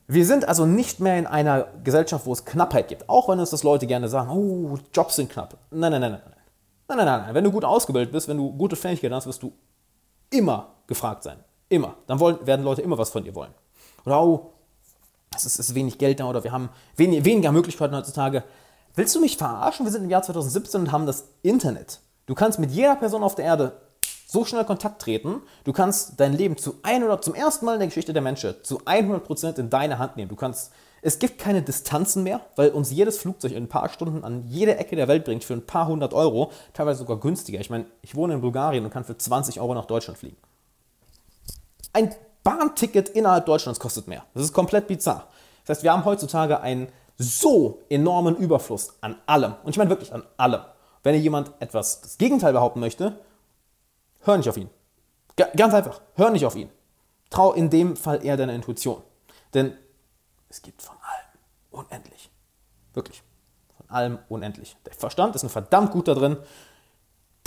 Wir 0.07 0.25
sind 0.25 0.49
also 0.49 0.65
nicht 0.65 1.01
mehr 1.01 1.19
in 1.19 1.27
einer 1.27 1.67
Gesellschaft, 1.85 2.25
wo 2.25 2.33
es 2.33 2.45
Knappheit 2.45 2.89
gibt. 2.89 3.09
Auch 3.11 3.29
wenn 3.29 3.39
uns 3.41 3.51
das 3.51 3.63
Leute 3.63 3.87
gerne 3.87 4.09
sagen, 4.09 4.31
oh, 4.31 4.79
Jobs 4.95 5.17
sind 5.17 5.31
knapp. 5.31 5.59
Nein, 5.71 5.93
nein, 5.93 6.01
nein. 6.01 6.13
Nein, 6.13 6.23
nein, 6.97 6.97
nein, 6.97 7.21
nein. 7.27 7.35
Wenn 7.35 7.45
du 7.45 7.53
gut 7.53 7.65
ausgebildet 7.65 8.11
bist, 8.11 8.27
wenn 8.27 8.39
du 8.39 8.51
gute 8.57 8.75
Fähigkeiten 8.75 9.15
hast, 9.15 9.27
wirst 9.27 9.43
du 9.43 9.53
immer 10.31 10.77
gefragt 10.87 11.25
sein. 11.25 11.45
Immer. 11.69 11.97
Dann 12.07 12.21
wollen, 12.21 12.47
werden 12.47 12.65
Leute 12.65 12.83
immer 12.83 12.99
was 12.99 13.11
von 13.11 13.25
dir 13.25 13.35
wollen. 13.35 13.53
Oder, 14.05 14.23
oh, 14.23 14.53
es 15.37 15.45
ist, 15.45 15.59
ist 15.59 15.75
wenig 15.75 15.99
Geld 15.99 16.21
da 16.21 16.29
oder 16.29 16.43
wir 16.45 16.53
haben 16.53 16.71
wenig, 16.97 17.25
weniger 17.25 17.53
Möglichkeiten 17.53 17.95
heutzutage. 17.95 18.45
Willst 18.95 19.15
du 19.15 19.21
mich 19.21 19.37
verarschen? 19.37 19.87
Wir 19.87 19.93
sind 19.93 20.05
im 20.05 20.11
Jahr 20.11 20.23
2017 20.23 20.81
und 20.81 20.93
haben 20.93 21.07
das 21.07 21.29
Internet. 21.43 22.01
Du 22.27 22.35
kannst 22.35 22.59
mit 22.59 22.71
jeder 22.71 22.97
Person 22.97 23.23
auf 23.23 23.35
der 23.35 23.45
Erde 23.45 23.81
so 24.27 24.45
schnell 24.45 24.65
Kontakt 24.65 25.01
treten. 25.01 25.43
Du 25.65 25.73
kannst 25.73 26.21
dein 26.21 26.35
Leben 26.35 26.57
zu 26.57 26.75
100, 26.83 27.25
zum 27.25 27.35
ersten 27.35 27.65
Mal 27.65 27.75
in 27.75 27.79
der 27.79 27.89
Geschichte 27.89 28.13
der 28.13 28.23
Menschheit 28.23 28.67
zu 28.67 28.81
100% 28.83 29.59
in 29.59 29.71
deine 29.71 29.99
Hand 29.99 30.17
nehmen. 30.17 30.29
Du 30.29 30.37
kannst, 30.37 30.73
es 31.01 31.19
gibt 31.19 31.39
keine 31.39 31.63
Distanzen 31.63 32.25
mehr, 32.25 32.41
weil 32.57 32.71
uns 32.71 32.91
jedes 32.91 33.19
Flugzeug 33.19 33.53
in 33.53 33.65
ein 33.65 33.69
paar 33.69 33.89
Stunden 33.89 34.25
an 34.25 34.45
jede 34.47 34.77
Ecke 34.77 34.97
der 34.97 35.09
Welt 35.09 35.25
bringt 35.25 35.45
für 35.45 35.55
ein 35.55 35.65
paar 35.65 35.87
hundert 35.87 36.13
Euro, 36.13 36.53
teilweise 36.75 36.99
sogar 36.99 37.19
günstiger. 37.19 37.61
Ich 37.61 37.71
meine, 37.71 37.87
ich 38.03 38.15
wohne 38.15 38.35
in 38.35 38.41
Bulgarien 38.41 38.85
und 38.85 38.91
kann 38.91 39.05
für 39.05 39.17
20 39.17 39.61
Euro 39.61 39.75
nach 39.75 39.87
Deutschland 39.87 40.19
fliegen. 40.19 40.37
Ein 41.99 42.15
Bahnticket 42.45 43.09
innerhalb 43.09 43.47
Deutschlands 43.47 43.81
kostet 43.81 44.07
mehr. 44.07 44.25
Das 44.33 44.45
ist 44.45 44.53
komplett 44.53 44.87
bizarr. 44.87 45.27
Das 45.67 45.79
heißt, 45.79 45.83
wir 45.83 45.93
haben 45.93 46.05
heutzutage 46.05 46.61
einen 46.61 46.93
so 47.17 47.83
enormen 47.91 48.37
Überfluss 48.37 48.95
an 49.01 49.17
allem. 49.27 49.57
Und 49.65 49.71
ich 49.71 49.79
meine 49.79 49.91
wirklich 49.91 50.15
an 50.15 50.23
allem. 50.37 50.61
Wenn 51.03 51.15
dir 51.15 51.21
jemand 51.21 51.51
etwas 51.59 52.01
das 52.01 52.17
Gegenteil 52.17 52.53
behaupten 52.53 52.79
möchte, 52.79 53.19
hör 54.21 54.37
nicht 54.37 54.49
auf 54.49 54.57
ihn. 54.57 54.71
G 55.35 55.45
ganz 55.57 55.75
einfach, 55.75 56.01
hör 56.15 56.31
nicht 56.31 56.47
auf 56.47 56.55
ihn. 56.55 56.71
Trau 57.31 57.53
in 57.53 57.69
dem 57.69 57.97
Fall 57.97 58.25
eher 58.25 58.37
deiner 58.37 58.55
Intuition. 58.55 59.03
Denn 59.53 59.77
es 60.49 60.63
gibt 60.63 60.81
von 60.81 60.95
allem 61.03 61.83
unendlich. 61.83 62.31
Wirklich. 62.95 63.25
Von 63.77 63.91
allem 63.91 64.19
unendlich. 64.29 64.77
Der 64.87 64.95
Verstand 64.95 65.35
ist 65.35 65.43
ein 65.43 65.51
verdammt 65.51 65.91
gut 65.91 66.07
da 66.07 66.15
drin, 66.15 66.37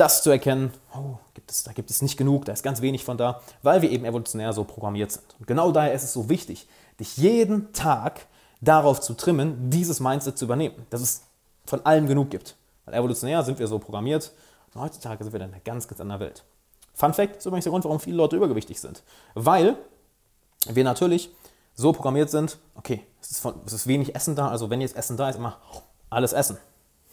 das 0.02 0.24
zu 0.24 0.32
erkennen, 0.32 0.74
oh, 0.96 1.20
gibt 1.36 1.52
es, 1.52 1.64
da 1.64 1.74
gibt 1.74 1.92
es 1.92 2.02
nicht 2.02 2.18
genug, 2.18 2.46
da 2.46 2.54
ist 2.54 2.64
ganz 2.64 2.82
wenig 2.82 3.06
von 3.06 3.18
da, 3.18 3.40
weil 3.62 3.84
wir 3.84 3.92
eben 3.92 4.04
evolutionär 4.04 4.52
so 4.52 4.64
programmiert 4.64 5.12
sind. 5.12 5.36
Und 5.38 5.46
genau 5.46 5.72
daher 5.72 5.94
ist 5.94 6.02
es 6.02 6.12
so 6.12 6.28
wichtig, 6.28 6.68
dich 7.00 7.18
jeden 7.18 7.72
Tag 7.72 8.26
darauf 8.62 9.00
zu 9.00 9.14
trimmen, 9.14 9.70
dieses 9.70 10.00
Mindset 10.00 10.40
zu 10.40 10.46
übernehmen, 10.46 10.88
dass 10.90 11.02
es 11.02 11.22
von 11.66 11.86
allem 11.86 12.08
genug 12.08 12.32
gibt. 12.32 12.56
Weil 12.86 12.96
evolutionär 12.96 13.44
sind 13.44 13.60
wir 13.60 13.68
so 13.68 13.78
programmiert 13.78 14.32
und 14.74 14.82
heutzutage 14.82 15.24
sind 15.24 15.34
wir 15.34 15.40
in 15.40 15.52
einer 15.54 15.60
ganz, 15.60 15.88
ganz 15.88 16.02
anderen 16.02 16.22
Welt. 16.22 16.44
Fun 16.96 17.14
Fact 17.14 17.38
ist 17.38 17.46
übrigens 17.46 17.66
der 17.66 17.72
Grund, 17.72 17.84
warum 17.84 18.00
viele 18.00 18.18
Leute 18.18 18.36
übergewichtig 18.36 18.82
sind. 18.82 19.04
Weil 19.36 19.78
wir 20.68 20.84
natürlich 20.84 21.30
so 21.76 21.94
programmiert 21.94 22.32
sind, 22.32 22.58
okay, 22.74 23.06
es 23.22 23.32
ist, 23.32 23.40
von, 23.40 23.54
es 23.68 23.74
ist 23.74 23.86
wenig 23.86 24.16
Essen 24.16 24.36
da, 24.36 24.50
also 24.50 24.72
wenn 24.72 24.82
jetzt 24.82 24.96
Essen 24.96 25.16
da 25.16 25.30
ist, 25.30 25.36
immer 25.36 25.58
alles 26.10 26.34
essen. 26.34 26.58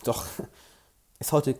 Doch 0.04 0.24
ist 1.18 1.32
heute 1.32 1.54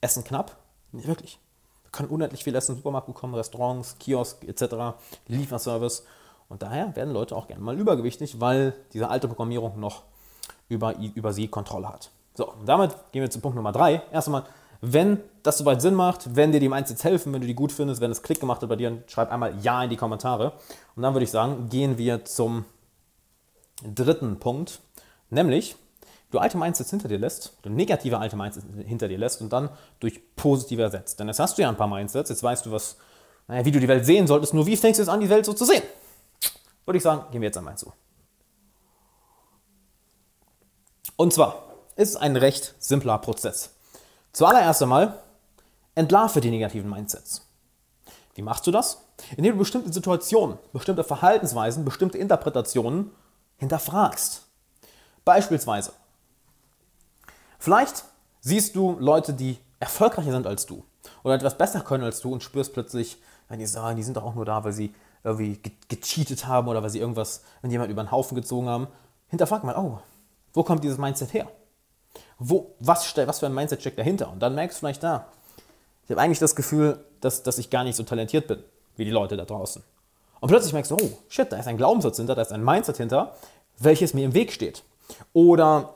Essen 0.00 0.24
knapp? 0.24 0.59
Nicht 0.92 1.06
wirklich. 1.06 1.38
Wir 1.84 1.90
können 1.90 2.08
unendlich 2.08 2.44
viel 2.44 2.54
Essen 2.54 2.72
im 2.72 2.78
Supermarkt 2.78 3.06
bekommen, 3.06 3.34
Restaurants, 3.34 3.98
Kiosk 3.98 4.44
etc., 4.46 4.96
Lieferservice. 5.26 6.04
Und 6.48 6.62
daher 6.62 6.94
werden 6.96 7.12
Leute 7.12 7.36
auch 7.36 7.46
gerne 7.46 7.62
mal 7.62 7.78
übergewichtig, 7.78 8.40
weil 8.40 8.74
diese 8.92 9.08
alte 9.08 9.28
Programmierung 9.28 9.78
noch 9.78 10.02
über, 10.68 10.96
über 10.98 11.32
sie 11.32 11.48
Kontrolle 11.48 11.88
hat. 11.88 12.10
So, 12.34 12.52
damit 12.64 12.96
gehen 13.12 13.22
wir 13.22 13.30
zu 13.30 13.40
Punkt 13.40 13.56
Nummer 13.56 13.72
drei. 13.72 14.02
Erst 14.12 14.28
einmal, 14.28 14.44
wenn 14.80 15.20
das 15.42 15.58
soweit 15.58 15.82
Sinn 15.82 15.94
macht, 15.94 16.34
wenn 16.36 16.52
dir 16.52 16.60
die 16.60 16.68
Mindsets 16.68 17.04
helfen, 17.04 17.32
wenn 17.32 17.40
du 17.40 17.46
die 17.46 17.54
gut 17.54 17.72
findest, 17.72 18.00
wenn 18.00 18.10
es 18.10 18.22
Klick 18.22 18.40
gemacht 18.40 18.62
hat 18.62 18.68
bei 18.68 18.76
dir, 18.76 19.02
schreib 19.06 19.30
einmal 19.30 19.54
Ja 19.60 19.82
in 19.84 19.90
die 19.90 19.96
Kommentare. 19.96 20.52
Und 20.96 21.02
dann 21.02 21.14
würde 21.14 21.24
ich 21.24 21.30
sagen, 21.30 21.68
gehen 21.68 21.98
wir 21.98 22.24
zum 22.24 22.64
dritten 23.82 24.38
Punkt, 24.38 24.80
nämlich 25.28 25.76
du 26.30 26.38
alte 26.38 26.58
Mindsets 26.58 26.90
hinter 26.90 27.08
dir 27.08 27.18
lässt, 27.18 27.56
du 27.62 27.70
negative 27.70 28.18
alte 28.18 28.36
Mindsets 28.36 28.66
hinter 28.86 29.08
dir 29.08 29.18
lässt 29.18 29.40
und 29.40 29.52
dann 29.52 29.70
durch 30.00 30.20
positive 30.36 30.82
ersetzt. 30.82 31.20
Denn 31.20 31.28
jetzt 31.28 31.40
hast 31.40 31.58
du 31.58 31.62
ja 31.62 31.68
ein 31.68 31.76
paar 31.76 31.88
Mindsets, 31.88 32.30
jetzt 32.30 32.42
weißt 32.42 32.66
du, 32.66 32.72
was, 32.72 32.96
naja, 33.48 33.64
wie 33.64 33.70
du 33.70 33.80
die 33.80 33.88
Welt 33.88 34.04
sehen 34.04 34.26
solltest, 34.26 34.54
nur 34.54 34.66
wie 34.66 34.76
fängst 34.76 34.98
du 34.98 35.02
jetzt 35.02 35.10
an, 35.10 35.20
die 35.20 35.30
Welt 35.30 35.44
so 35.44 35.52
zu 35.52 35.64
sehen? 35.64 35.82
würde 36.90 36.96
ich 36.96 37.04
sagen, 37.04 37.30
gehen 37.30 37.40
wir 37.40 37.46
jetzt 37.46 37.56
einmal 37.56 37.78
zu. 37.78 37.92
Und 41.14 41.32
zwar 41.32 41.62
ist 41.94 42.08
es 42.08 42.16
ein 42.16 42.34
recht 42.34 42.74
simpler 42.80 43.18
Prozess. 43.18 43.76
Zuallererst 44.32 44.82
einmal 44.82 45.22
entlarve 45.94 46.40
die 46.40 46.50
negativen 46.50 46.90
Mindsets. 46.90 47.46
Wie 48.34 48.42
machst 48.42 48.66
du 48.66 48.72
das? 48.72 49.04
Indem 49.36 49.52
du 49.52 49.58
bestimmte 49.58 49.92
Situationen, 49.92 50.58
bestimmte 50.72 51.04
Verhaltensweisen, 51.04 51.84
bestimmte 51.84 52.18
Interpretationen 52.18 53.12
hinterfragst. 53.58 54.46
Beispielsweise, 55.24 55.92
vielleicht 57.60 58.04
siehst 58.40 58.74
du 58.74 58.96
Leute, 58.98 59.32
die 59.32 59.58
erfolgreicher 59.78 60.32
sind 60.32 60.48
als 60.48 60.66
du 60.66 60.84
oder 61.22 61.34
etwas 61.34 61.56
besser 61.56 61.80
können 61.80 62.02
als 62.02 62.20
du 62.20 62.32
und 62.32 62.42
spürst 62.42 62.72
plötzlich, 62.72 63.18
wenn 63.48 63.60
die 63.60 63.66
sagen, 63.66 63.96
die 63.96 64.02
sind 64.02 64.16
doch 64.16 64.24
auch 64.24 64.34
nur 64.34 64.44
da, 64.44 64.64
weil 64.64 64.72
sie 64.72 64.92
irgendwie 65.22 65.60
gecheatet 65.88 66.46
haben 66.46 66.68
oder 66.68 66.82
weil 66.82 66.90
sie 66.90 66.98
irgendwas, 66.98 67.42
wenn 67.62 67.70
jemand 67.70 67.90
über 67.90 68.02
den 68.02 68.10
Haufen 68.10 68.34
gezogen 68.34 68.68
haben, 68.68 68.88
hinterfragt 69.28 69.64
mal, 69.64 69.76
oh, 69.76 70.00
wo 70.52 70.62
kommt 70.62 70.82
dieses 70.82 70.98
Mindset 70.98 71.32
her? 71.32 71.48
Wo, 72.38 72.74
was, 72.80 73.16
was 73.16 73.38
für 73.38 73.46
ein 73.46 73.54
Mindset 73.54 73.80
steckt 73.80 73.98
dahinter? 73.98 74.30
Und 74.30 74.40
dann 74.40 74.54
merkst 74.54 74.78
du 74.78 74.80
vielleicht 74.80 75.02
da, 75.02 75.16
ah, 75.16 75.26
ich 76.04 76.10
habe 76.10 76.22
eigentlich 76.22 76.38
das 76.38 76.56
Gefühl, 76.56 77.04
dass, 77.20 77.42
dass 77.42 77.58
ich 77.58 77.70
gar 77.70 77.84
nicht 77.84 77.96
so 77.96 78.02
talentiert 78.02 78.48
bin, 78.48 78.64
wie 78.96 79.04
die 79.04 79.10
Leute 79.10 79.36
da 79.36 79.44
draußen. 79.44 79.82
Und 80.40 80.48
plötzlich 80.48 80.72
merkst 80.72 80.90
du, 80.90 80.96
oh, 80.96 81.18
shit, 81.28 81.52
da 81.52 81.58
ist 81.58 81.68
ein 81.68 81.76
Glaubenssatz 81.76 82.16
hinter, 82.16 82.34
da 82.34 82.42
ist 82.42 82.52
ein 82.52 82.64
Mindset 82.64 82.96
hinter, 82.96 83.36
welches 83.78 84.14
mir 84.14 84.24
im 84.24 84.34
Weg 84.34 84.52
steht. 84.52 84.82
Oder 85.34 85.94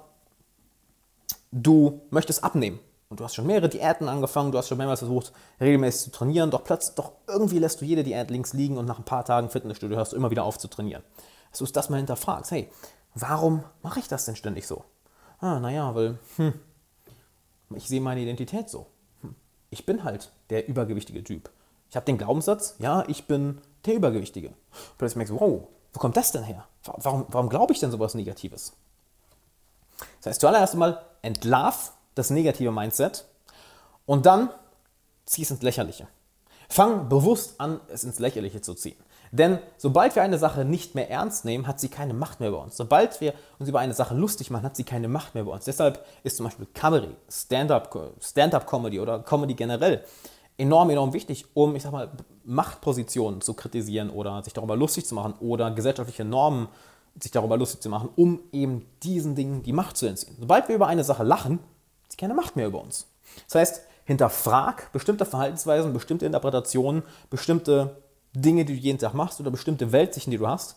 du 1.54 2.02
möchtest 2.10 2.42
abnehmen 2.42 2.80
und 3.08 3.20
du 3.20 3.24
hast 3.24 3.36
schon 3.36 3.46
mehrere 3.46 3.68
Diäten 3.68 4.08
angefangen, 4.08 4.50
du 4.50 4.58
hast 4.58 4.68
schon 4.68 4.78
mehrmals 4.78 4.98
versucht, 4.98 5.32
regelmäßig 5.60 6.02
zu 6.04 6.10
trainieren, 6.10 6.50
doch 6.50 6.64
plötzlich, 6.64 6.96
doch 6.96 7.12
irgendwie 7.28 7.60
lässt 7.60 7.80
du 7.80 7.84
jede 7.84 8.02
Diät 8.02 8.30
links 8.30 8.52
liegen 8.52 8.76
und 8.76 8.86
nach 8.86 8.98
ein 8.98 9.04
paar 9.04 9.24
Tagen 9.24 9.48
Fitnessstudio 9.48 9.96
hörst 9.96 10.12
du 10.12 10.16
immer 10.16 10.30
wieder 10.30 10.44
auf 10.44 10.58
zu 10.58 10.68
trainieren. 10.68 11.02
Dass 11.50 11.60
du 11.60 11.66
das 11.66 11.88
mal 11.88 11.98
hinterfragst, 11.98 12.50
hey, 12.50 12.68
warum 13.14 13.62
mache 13.82 14.00
ich 14.00 14.08
das 14.08 14.24
denn 14.24 14.34
ständig 14.34 14.66
so? 14.66 14.84
Ah, 15.38 15.60
naja, 15.60 15.94
weil, 15.94 16.18
hm, 16.36 16.54
ich 17.76 17.86
sehe 17.86 18.00
meine 18.00 18.20
Identität 18.20 18.68
so. 18.68 18.86
Hm, 19.20 19.36
ich 19.70 19.86
bin 19.86 20.02
halt 20.02 20.32
der 20.50 20.66
übergewichtige 20.66 21.22
Typ. 21.22 21.50
Ich 21.90 21.96
habe 21.96 22.06
den 22.06 22.18
Glaubenssatz, 22.18 22.74
ja, 22.80 23.04
ich 23.06 23.28
bin 23.28 23.60
der 23.86 23.94
Übergewichtige. 23.94 24.52
Plötzlich 24.98 25.16
merkst 25.16 25.32
du, 25.32 25.40
wow, 25.40 25.68
wo 25.92 26.00
kommt 26.00 26.16
das 26.16 26.32
denn 26.32 26.42
her? 26.42 26.66
Warum, 26.82 27.26
warum 27.28 27.48
glaube 27.48 27.72
ich 27.72 27.78
denn 27.78 27.92
sowas 27.92 28.14
Negatives? 28.14 28.72
Das 30.18 30.30
heißt, 30.30 30.40
zuallererst 30.40 30.74
einmal 30.74 31.02
entlarv 31.22 31.92
das 32.14 32.30
negative 32.30 32.70
Mindset 32.70 33.24
und 34.06 34.26
dann 34.26 34.50
zieh 35.26 35.42
es 35.42 35.50
ins 35.50 35.62
Lächerliche. 35.62 36.06
Fang 36.68 37.08
bewusst 37.08 37.60
an, 37.60 37.80
es 37.88 38.04
ins 38.04 38.18
Lächerliche 38.18 38.60
zu 38.60 38.74
ziehen. 38.74 38.96
Denn 39.30 39.58
sobald 39.78 40.14
wir 40.14 40.22
eine 40.22 40.38
Sache 40.38 40.64
nicht 40.64 40.94
mehr 40.94 41.10
ernst 41.10 41.44
nehmen, 41.44 41.66
hat 41.66 41.80
sie 41.80 41.88
keine 41.88 42.14
Macht 42.14 42.38
mehr 42.38 42.50
über 42.50 42.62
uns. 42.62 42.76
Sobald 42.76 43.20
wir 43.20 43.34
uns 43.58 43.68
über 43.68 43.80
eine 43.80 43.92
Sache 43.92 44.14
lustig 44.14 44.50
machen, 44.50 44.62
hat 44.62 44.76
sie 44.76 44.84
keine 44.84 45.08
Macht 45.08 45.34
mehr 45.34 45.42
über 45.42 45.52
uns. 45.52 45.64
Deshalb 45.64 46.04
ist 46.22 46.36
zum 46.36 46.44
Beispiel 46.44 46.66
Comedy, 46.72 47.16
Stand-up-Comedy 47.28 49.00
oder 49.00 49.18
Comedy 49.20 49.54
generell 49.54 50.04
enorm, 50.56 50.90
enorm 50.90 51.12
wichtig, 51.12 51.46
um, 51.54 51.74
ich 51.74 51.82
sag 51.82 51.92
mal, 51.92 52.10
Machtpositionen 52.44 53.40
zu 53.40 53.54
kritisieren 53.54 54.10
oder 54.10 54.42
sich 54.44 54.52
darüber 54.52 54.76
lustig 54.76 55.06
zu 55.06 55.14
machen 55.14 55.34
oder 55.40 55.70
gesellschaftliche 55.72 56.24
Normen 56.24 56.68
sich 57.20 57.30
darüber 57.30 57.56
lustig 57.56 57.80
zu 57.80 57.88
machen, 57.88 58.08
um 58.16 58.40
eben 58.52 58.86
diesen 59.02 59.34
Dingen 59.34 59.62
die 59.62 59.72
Macht 59.72 59.96
zu 59.96 60.06
entziehen. 60.06 60.36
Sobald 60.38 60.68
wir 60.68 60.74
über 60.74 60.86
eine 60.86 61.04
Sache 61.04 61.22
lachen, 61.22 61.58
sie 62.08 62.16
keine 62.16 62.34
Macht 62.34 62.56
mehr 62.56 62.66
über 62.66 62.82
uns. 62.82 63.06
Das 63.46 63.54
heißt, 63.56 63.80
hinterfrag 64.04 64.92
bestimmte 64.92 65.24
Verhaltensweisen, 65.24 65.92
bestimmte 65.92 66.26
Interpretationen, 66.26 67.02
bestimmte 67.30 67.96
Dinge, 68.34 68.64
die 68.64 68.74
du 68.74 68.80
jeden 68.80 68.98
Tag 68.98 69.14
machst 69.14 69.40
oder 69.40 69.50
bestimmte 69.50 69.92
Weltsichten, 69.92 70.30
die 70.30 70.38
du 70.38 70.48
hast. 70.48 70.76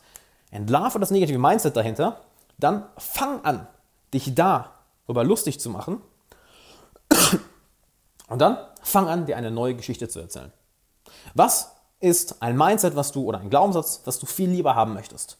Entlarve 0.52 1.00
das 1.00 1.12
negative 1.12 1.40
Mindset 1.40 1.76
dahinter. 1.76 2.22
Dann 2.58 2.86
fang 2.98 3.44
an, 3.44 3.68
dich 4.14 4.34
darüber 4.34 5.24
lustig 5.24 5.60
zu 5.60 5.70
machen. 5.70 6.02
Und 8.30 8.40
dann 8.40 8.58
fang 8.82 9.08
an, 9.08 9.26
dir 9.26 9.38
eine 9.38 9.52
neue 9.52 9.76
Geschichte 9.76 10.08
zu 10.08 10.20
erzählen. 10.20 10.52
Was 11.34 11.76
ist 12.00 12.42
ein 12.42 12.58
Mindset, 12.58 12.96
was 12.96 13.12
du 13.12 13.24
oder 13.24 13.40
ein 13.40 13.50
Glaubenssatz, 13.50 14.02
was 14.06 14.20
du 14.20 14.26
viel 14.26 14.50
lieber 14.50 14.76
haben 14.76 14.94
möchtest? 14.94 15.38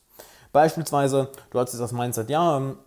Beispielsweise, 0.52 1.32
du 1.52 1.60
hast 1.60 1.74
das 1.74 1.92
Mindset, 1.92 2.30
ja, 2.30 2.58
ähm, 2.58 2.78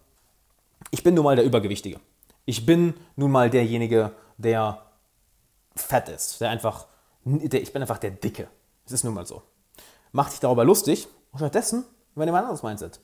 ich 0.90 1.02
bin 1.02 1.14
nun 1.14 1.24
mal 1.24 1.36
der 1.36 1.44
Übergewichtige. 1.44 2.00
Ich 2.44 2.66
bin 2.66 2.94
nun 3.16 3.30
mal 3.30 3.50
derjenige, 3.50 4.12
der 4.38 4.82
fett 5.76 6.08
ist, 6.08 6.40
der 6.40 6.50
einfach, 6.50 6.86
der, 7.24 7.62
ich 7.62 7.72
bin 7.72 7.82
einfach 7.82 7.98
der 7.98 8.10
Dicke. 8.10 8.48
Es 8.86 8.92
ist 8.92 9.04
nun 9.04 9.14
mal 9.14 9.26
so. 9.26 9.42
Mach 10.12 10.30
dich 10.30 10.40
darüber 10.40 10.64
lustig 10.64 11.06
und 11.32 11.38
stattdessen 11.38 11.84
übernimm 12.14 12.34
ein 12.34 12.42
anderes 12.42 12.62
Mindset. 12.62 13.00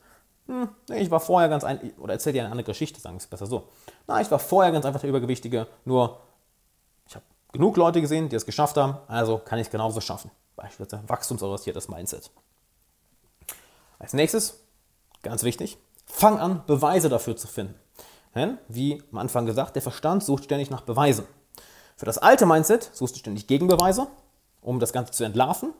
Hm, 0.47 0.69
ich 0.89 1.11
war 1.11 1.19
vorher 1.19 1.49
ganz 1.49 1.63
ein, 1.63 1.93
oder 1.97 2.13
erzähl 2.13 2.33
dir 2.33 2.41
eine 2.41 2.51
andere 2.51 2.65
Geschichte, 2.65 2.99
sagen 2.99 3.15
wir 3.15 3.19
es 3.19 3.27
besser 3.27 3.45
so. 3.45 3.69
Na, 4.07 4.21
ich 4.21 4.31
war 4.31 4.39
vorher 4.39 4.71
ganz 4.71 4.85
einfach 4.85 5.01
der 5.01 5.09
Übergewichtige, 5.09 5.67
nur 5.85 6.19
ich 7.07 7.15
habe 7.15 7.25
genug 7.51 7.77
Leute 7.77 8.01
gesehen, 8.01 8.29
die 8.29 8.35
es 8.35 8.45
geschafft 8.45 8.77
haben, 8.77 8.97
also 9.07 9.37
kann 9.37 9.59
ich 9.59 9.67
es 9.67 9.71
genauso 9.71 10.01
schaffen. 10.01 10.31
Beispielsweise 10.55 11.07
wachstumsorientiertes 11.07 11.87
Mindset. 11.89 12.31
Als 13.99 14.13
nächstes, 14.13 14.63
ganz 15.23 15.43
wichtig, 15.43 15.77
fang 16.05 16.39
an, 16.39 16.63
Beweise 16.67 17.09
dafür 17.09 17.35
zu 17.35 17.47
finden. 17.47 17.75
Denn, 18.35 18.57
wie 18.67 19.01
am 19.11 19.17
Anfang 19.17 19.45
gesagt, 19.45 19.75
der 19.75 19.81
Verstand 19.81 20.23
sucht 20.23 20.43
ständig 20.43 20.69
nach 20.69 20.81
Beweisen. 20.81 21.25
Für 21.95 22.05
das 22.05 22.19
alte 22.19 22.45
Mindset 22.45 22.91
suchst 22.93 23.15
du 23.15 23.19
ständig 23.19 23.47
Gegenbeweise, 23.47 24.07
um 24.61 24.79
das 24.79 24.93
Ganze 24.93 25.11
zu 25.11 25.23
entlarven. 25.23 25.73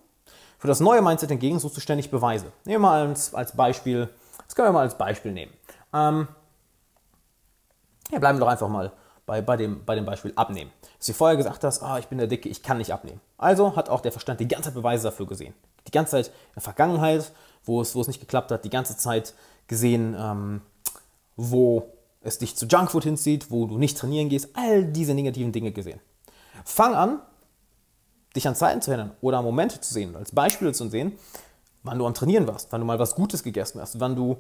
Für 0.57 0.67
das 0.67 0.79
neue 0.79 1.03
Mindset 1.03 1.29
hingegen 1.29 1.59
suchst 1.59 1.77
du 1.77 1.81
ständig 1.81 2.09
Beweise. 2.09 2.51
Nehmen 2.65 2.81
wir 2.81 2.89
mal 2.89 3.07
als, 3.07 3.35
als 3.35 3.55
Beispiel, 3.55 4.09
das 4.45 4.55
können 4.55 4.69
wir 4.69 4.73
mal 4.73 4.81
als 4.81 4.97
Beispiel 4.97 5.31
nehmen. 5.31 5.53
Ähm, 5.93 6.27
ja, 8.11 8.17
bleiben 8.17 8.39
wir 8.39 8.45
doch 8.45 8.51
einfach 8.51 8.69
mal 8.69 8.91
bei, 9.27 9.41
bei, 9.41 9.57
dem, 9.57 9.85
bei 9.85 9.93
dem 9.93 10.05
Beispiel 10.05 10.33
Abnehmen. 10.35 10.71
Dass 10.97 11.05
du 11.05 11.13
vorher 11.13 11.37
gesagt 11.37 11.63
hast, 11.63 11.83
ah, 11.83 11.99
ich 11.99 12.07
bin 12.07 12.17
der 12.17 12.27
Dicke, 12.27 12.49
ich 12.49 12.63
kann 12.63 12.79
nicht 12.79 12.91
abnehmen. 12.91 13.21
Also 13.37 13.75
hat 13.75 13.89
auch 13.89 14.01
der 14.01 14.11
Verstand 14.11 14.39
die 14.39 14.47
ganze 14.47 14.69
Zeit 14.69 14.73
Beweise 14.73 15.03
dafür 15.03 15.27
gesehen. 15.27 15.53
Die 15.85 15.91
ganze 15.91 16.11
Zeit 16.11 16.27
in 16.27 16.53
der 16.55 16.63
Vergangenheit, 16.63 17.31
wo 17.67 17.81
es, 17.81 17.95
wo 17.95 18.01
es 18.01 18.07
nicht 18.07 18.19
geklappt 18.19 18.51
hat, 18.51 18.65
die 18.65 18.69
ganze 18.69 18.97
Zeit 18.97 19.33
gesehen, 19.67 20.15
ähm, 20.17 20.61
wo 21.35 21.93
es 22.21 22.37
dich 22.37 22.55
zu 22.55 22.65
Junkfood 22.65 23.03
hinzieht, 23.03 23.51
wo 23.51 23.65
du 23.65 23.77
nicht 23.77 23.97
trainieren 23.97 24.29
gehst, 24.29 24.49
all 24.53 24.85
diese 24.85 25.13
negativen 25.13 25.51
Dinge 25.51 25.71
gesehen. 25.71 25.99
Fang 26.65 26.95
an, 26.95 27.21
dich 28.35 28.47
an 28.47 28.55
Zeiten 28.55 28.81
zu 28.81 28.91
erinnern 28.91 29.11
oder 29.21 29.41
Momente 29.41 29.79
zu 29.79 29.93
sehen, 29.93 30.15
als 30.15 30.31
Beispiele 30.31 30.73
zu 30.73 30.89
sehen, 30.89 31.13
wann 31.83 31.99
du 31.99 32.05
am 32.05 32.13
Trainieren 32.13 32.47
warst, 32.47 32.71
wann 32.71 32.81
du 32.81 32.87
mal 32.87 32.99
was 32.99 33.15
Gutes 33.15 33.43
gegessen 33.43 33.79
hast, 33.79 33.99
wann 33.99 34.15
du 34.15 34.37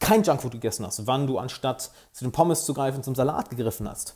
kein 0.00 0.22
Junkfood 0.22 0.52
gegessen 0.52 0.86
hast, 0.86 1.06
wann 1.06 1.26
du 1.26 1.38
anstatt 1.38 1.90
zu 2.12 2.24
den 2.24 2.32
Pommes 2.32 2.64
zu 2.64 2.74
greifen 2.74 3.02
zum 3.02 3.14
Salat 3.14 3.50
gegriffen 3.50 3.88
hast. 3.88 4.14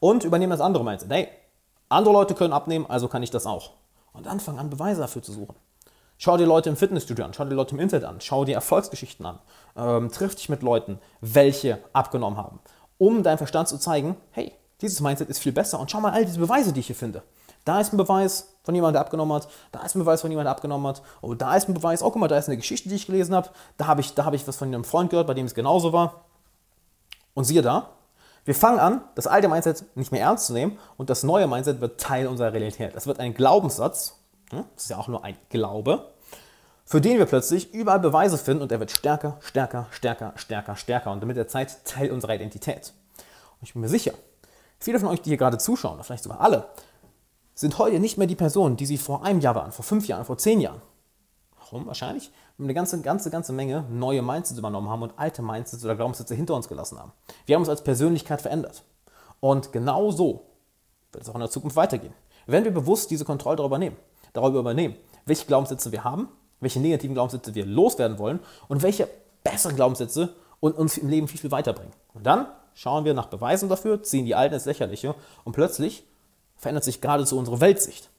Und 0.00 0.24
übernehme 0.24 0.52
das 0.54 0.60
andere 0.60 0.84
Mindset. 0.84 1.10
Hey, 1.10 1.28
andere 1.88 2.14
Leute 2.14 2.34
können 2.34 2.52
abnehmen, 2.52 2.86
also 2.88 3.08
kann 3.08 3.22
ich 3.22 3.30
das 3.30 3.46
auch. 3.46 3.72
Und 4.12 4.26
dann 4.26 4.40
fang 4.40 4.58
an, 4.58 4.70
Beweise 4.70 5.00
dafür 5.00 5.22
zu 5.22 5.32
suchen. 5.32 5.54
Schau 6.20 6.36
dir 6.36 6.46
Leute 6.46 6.68
im 6.68 6.76
Fitnessstudio 6.76 7.24
an, 7.24 7.32
schau 7.32 7.44
dir 7.44 7.54
Leute 7.54 7.76
im 7.76 7.80
Internet 7.80 8.08
an, 8.08 8.20
schau 8.20 8.44
dir 8.44 8.56
Erfolgsgeschichten 8.56 9.24
an, 9.24 9.38
ähm, 9.76 10.10
triff 10.10 10.34
dich 10.34 10.48
mit 10.48 10.64
Leuten, 10.64 10.98
welche 11.20 11.78
abgenommen 11.92 12.36
haben, 12.36 12.58
um 12.98 13.22
deinem 13.22 13.38
Verstand 13.38 13.68
zu 13.68 13.78
zeigen, 13.78 14.16
hey, 14.32 14.52
dieses 14.80 15.00
Mindset 15.00 15.28
ist 15.28 15.38
viel 15.38 15.52
besser 15.52 15.78
und 15.78 15.92
schau 15.92 16.00
mal 16.00 16.12
all 16.12 16.24
diese 16.24 16.40
Beweise, 16.40 16.72
die 16.72 16.80
ich 16.80 16.88
hier 16.88 16.96
finde. 16.96 17.22
Da 17.64 17.80
ist 17.80 17.92
ein 17.92 17.98
Beweis 17.98 18.56
von 18.64 18.74
jemandem, 18.74 18.94
der 18.94 19.02
abgenommen 19.02 19.32
hat, 19.36 19.48
da 19.70 19.84
ist 19.84 19.94
ein 19.94 20.00
Beweis 20.00 20.20
von 20.20 20.30
jemandem, 20.30 20.46
der 20.46 20.56
abgenommen 20.56 20.88
hat, 20.88 21.02
oh, 21.20 21.34
da 21.34 21.54
ist 21.54 21.68
ein 21.68 21.74
Beweis, 21.74 22.02
oh, 22.02 22.10
guck 22.10 22.20
mal, 22.20 22.26
da 22.26 22.36
ist 22.36 22.48
eine 22.48 22.56
Geschichte, 22.56 22.88
die 22.88 22.96
ich 22.96 23.06
gelesen 23.06 23.34
habe, 23.34 23.50
da 23.76 23.86
habe 23.86 24.00
ich, 24.00 24.12
hab 24.16 24.34
ich 24.34 24.46
was 24.48 24.56
von 24.56 24.68
einem 24.68 24.82
Freund 24.82 25.10
gehört, 25.10 25.28
bei 25.28 25.34
dem 25.34 25.46
es 25.46 25.54
genauso 25.54 25.92
war. 25.92 26.24
Und 27.34 27.44
siehe 27.44 27.62
da, 27.62 27.90
wir 28.44 28.56
fangen 28.56 28.80
an, 28.80 29.02
das 29.14 29.28
alte 29.28 29.48
Mindset 29.48 29.84
nicht 29.94 30.10
mehr 30.10 30.22
ernst 30.22 30.46
zu 30.46 30.52
nehmen 30.52 30.78
und 30.96 31.10
das 31.10 31.22
neue 31.22 31.46
Mindset 31.46 31.80
wird 31.80 32.00
Teil 32.00 32.26
unserer 32.26 32.52
Realität. 32.52 32.96
Das 32.96 33.06
wird 33.06 33.20
ein 33.20 33.34
Glaubenssatz? 33.34 34.17
Das 34.50 34.84
ist 34.84 34.90
ja 34.90 34.98
auch 34.98 35.08
nur 35.08 35.24
ein 35.24 35.36
Glaube, 35.50 36.12
für 36.84 37.00
den 37.00 37.18
wir 37.18 37.26
plötzlich 37.26 37.74
überall 37.74 38.00
Beweise 38.00 38.38
finden 38.38 38.62
und 38.62 38.72
er 38.72 38.80
wird 38.80 38.90
stärker, 38.90 39.36
stärker, 39.40 39.86
stärker, 39.90 40.32
stärker, 40.36 40.76
stärker 40.76 41.12
und 41.12 41.24
mit 41.26 41.36
der 41.36 41.48
Zeit 41.48 41.84
Teil 41.84 42.10
unserer 42.10 42.34
Identität. 42.34 42.94
Und 43.60 43.66
ich 43.66 43.74
bin 43.74 43.82
mir 43.82 43.88
sicher, 43.88 44.12
viele 44.78 44.98
von 44.98 45.08
euch, 45.08 45.20
die 45.20 45.30
hier 45.30 45.36
gerade 45.36 45.58
zuschauen, 45.58 45.94
oder 45.94 46.04
vielleicht 46.04 46.24
sogar 46.24 46.40
alle, 46.40 46.68
sind 47.54 47.76
heute 47.78 48.00
nicht 48.00 48.16
mehr 48.16 48.26
die 48.26 48.36
Personen, 48.36 48.76
die 48.76 48.86
sie 48.86 48.96
vor 48.96 49.24
einem 49.24 49.40
Jahr 49.40 49.54
waren, 49.54 49.72
vor 49.72 49.84
fünf 49.84 50.06
Jahren, 50.06 50.24
vor 50.24 50.38
zehn 50.38 50.60
Jahren. 50.60 50.80
Warum? 51.58 51.86
Wahrscheinlich, 51.86 52.30
weil 52.56 52.64
wir 52.64 52.66
eine 52.66 52.74
ganze, 52.74 53.02
ganze, 53.02 53.30
ganze 53.30 53.52
Menge 53.52 53.84
neue 53.90 54.22
Mindsets 54.22 54.58
übernommen 54.58 54.88
haben 54.88 55.02
und 55.02 55.12
alte 55.16 55.42
Mindsets 55.42 55.84
oder 55.84 55.94
Glaubenssätze 55.94 56.34
hinter 56.34 56.54
uns 56.54 56.68
gelassen 56.68 56.98
haben. 56.98 57.12
Wir 57.44 57.56
haben 57.56 57.62
uns 57.62 57.68
als 57.68 57.84
Persönlichkeit 57.84 58.40
verändert. 58.40 58.84
Und 59.40 59.72
genau 59.72 60.10
so 60.10 60.46
wird 61.12 61.24
es 61.24 61.28
auch 61.28 61.34
in 61.34 61.40
der 61.40 61.50
Zukunft 61.50 61.76
weitergehen. 61.76 62.14
Wenn 62.46 62.64
wir 62.64 62.70
bewusst 62.70 63.10
diese 63.10 63.26
Kontrolle 63.26 63.56
darüber 63.56 63.76
nehmen 63.76 63.96
darüber 64.40 64.60
übernehmen, 64.60 64.96
welche 65.26 65.46
Glaubenssätze 65.46 65.92
wir 65.92 66.04
haben, 66.04 66.28
welche 66.60 66.80
negativen 66.80 67.14
Glaubenssätze 67.14 67.54
wir 67.54 67.66
loswerden 67.66 68.18
wollen 68.18 68.40
und 68.68 68.82
welche 68.82 69.08
besseren 69.44 69.76
Glaubenssätze 69.76 70.34
uns 70.60 70.98
im 70.98 71.08
Leben 71.08 71.28
viel, 71.28 71.40
viel 71.40 71.50
weiterbringen. 71.50 71.92
Und 72.14 72.26
dann 72.26 72.46
schauen 72.74 73.04
wir 73.04 73.14
nach 73.14 73.26
Beweisen 73.26 73.68
dafür, 73.68 74.02
ziehen 74.02 74.24
die 74.24 74.34
alten 74.34 74.54
ins 74.54 74.64
Lächerliche 74.64 75.14
und 75.44 75.52
plötzlich 75.52 76.04
verändert 76.56 76.84
sich 76.84 77.00
geradezu 77.00 77.38
unsere 77.38 77.60
Weltsicht. 77.60 78.10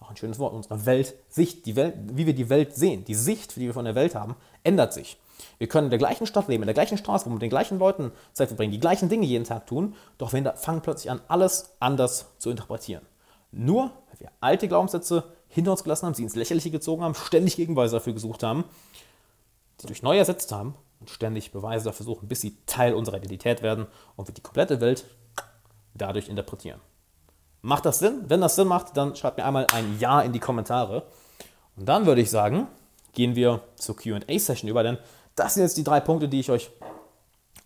Auch 0.00 0.10
ein 0.10 0.16
schönes 0.16 0.38
Wort, 0.38 0.54
unsere 0.54 0.86
Weltsicht, 0.86 1.66
die 1.66 1.76
Welt, 1.76 1.94
wie 2.12 2.26
wir 2.26 2.34
die 2.34 2.48
Welt 2.48 2.74
sehen, 2.74 3.04
die 3.04 3.14
Sicht, 3.14 3.56
die 3.56 3.60
wir 3.60 3.74
von 3.74 3.84
der 3.84 3.94
Welt 3.94 4.14
haben, 4.14 4.34
ändert 4.62 4.92
sich. 4.92 5.18
Wir 5.58 5.68
können 5.68 5.86
in 5.86 5.90
der 5.90 5.98
gleichen 5.98 6.26
Stadt 6.26 6.48
leben, 6.48 6.62
in 6.62 6.66
der 6.66 6.74
gleichen 6.74 6.98
Straße, 6.98 7.24
wo 7.24 7.30
wir 7.30 7.34
mit 7.34 7.42
den 7.42 7.50
gleichen 7.50 7.78
Leuten 7.78 8.12
Zeit 8.32 8.48
verbringen, 8.48 8.72
die 8.72 8.80
gleichen 8.80 9.08
Dinge 9.08 9.26
jeden 9.26 9.44
Tag 9.44 9.66
tun, 9.66 9.94
doch 10.18 10.32
wir 10.32 10.52
fangen 10.54 10.82
plötzlich 10.82 11.10
an, 11.10 11.20
alles 11.28 11.70
anders 11.80 12.26
zu 12.38 12.50
interpretieren. 12.50 13.04
Nur, 13.52 13.84
weil 13.84 14.20
wir 14.20 14.30
alte 14.40 14.68
Glaubenssätze 14.68 15.24
hinter 15.50 15.72
uns 15.72 15.82
gelassen 15.82 16.06
haben, 16.06 16.14
sie 16.14 16.22
ins 16.22 16.36
Lächerliche 16.36 16.70
gezogen 16.70 17.02
haben, 17.02 17.14
ständig 17.14 17.56
Gegenbeweise 17.56 17.96
dafür 17.96 18.14
gesucht 18.14 18.42
haben, 18.42 18.64
sie 19.78 19.88
durch 19.88 20.02
neue 20.02 20.20
ersetzt 20.20 20.52
haben 20.52 20.74
und 21.00 21.10
ständig 21.10 21.52
Beweise 21.52 21.84
dafür 21.84 22.06
suchen, 22.06 22.28
bis 22.28 22.40
sie 22.40 22.56
Teil 22.66 22.94
unserer 22.94 23.18
Identität 23.18 23.62
werden 23.62 23.86
und 24.16 24.28
wir 24.28 24.34
die 24.34 24.40
komplette 24.40 24.80
Welt 24.80 25.04
dadurch 25.94 26.28
interpretieren. 26.28 26.80
Macht 27.62 27.84
das 27.84 27.98
Sinn? 27.98 28.24
Wenn 28.28 28.40
das 28.40 28.56
Sinn 28.56 28.68
macht, 28.68 28.96
dann 28.96 29.16
schreibt 29.16 29.36
mir 29.36 29.44
einmal 29.44 29.66
ein 29.74 29.98
Ja 29.98 30.22
in 30.22 30.32
die 30.32 30.38
Kommentare. 30.38 31.06
Und 31.76 31.86
dann 31.86 32.06
würde 32.06 32.20
ich 32.20 32.30
sagen, 32.30 32.68
gehen 33.12 33.34
wir 33.34 33.62
zur 33.76 33.96
QA-Session 33.96 34.70
über, 34.70 34.82
denn 34.82 34.98
das 35.34 35.54
sind 35.54 35.64
jetzt 35.64 35.76
die 35.76 35.84
drei 35.84 36.00
Punkte, 36.00 36.28
die 36.28 36.40
ich 36.40 36.50
euch 36.50 36.70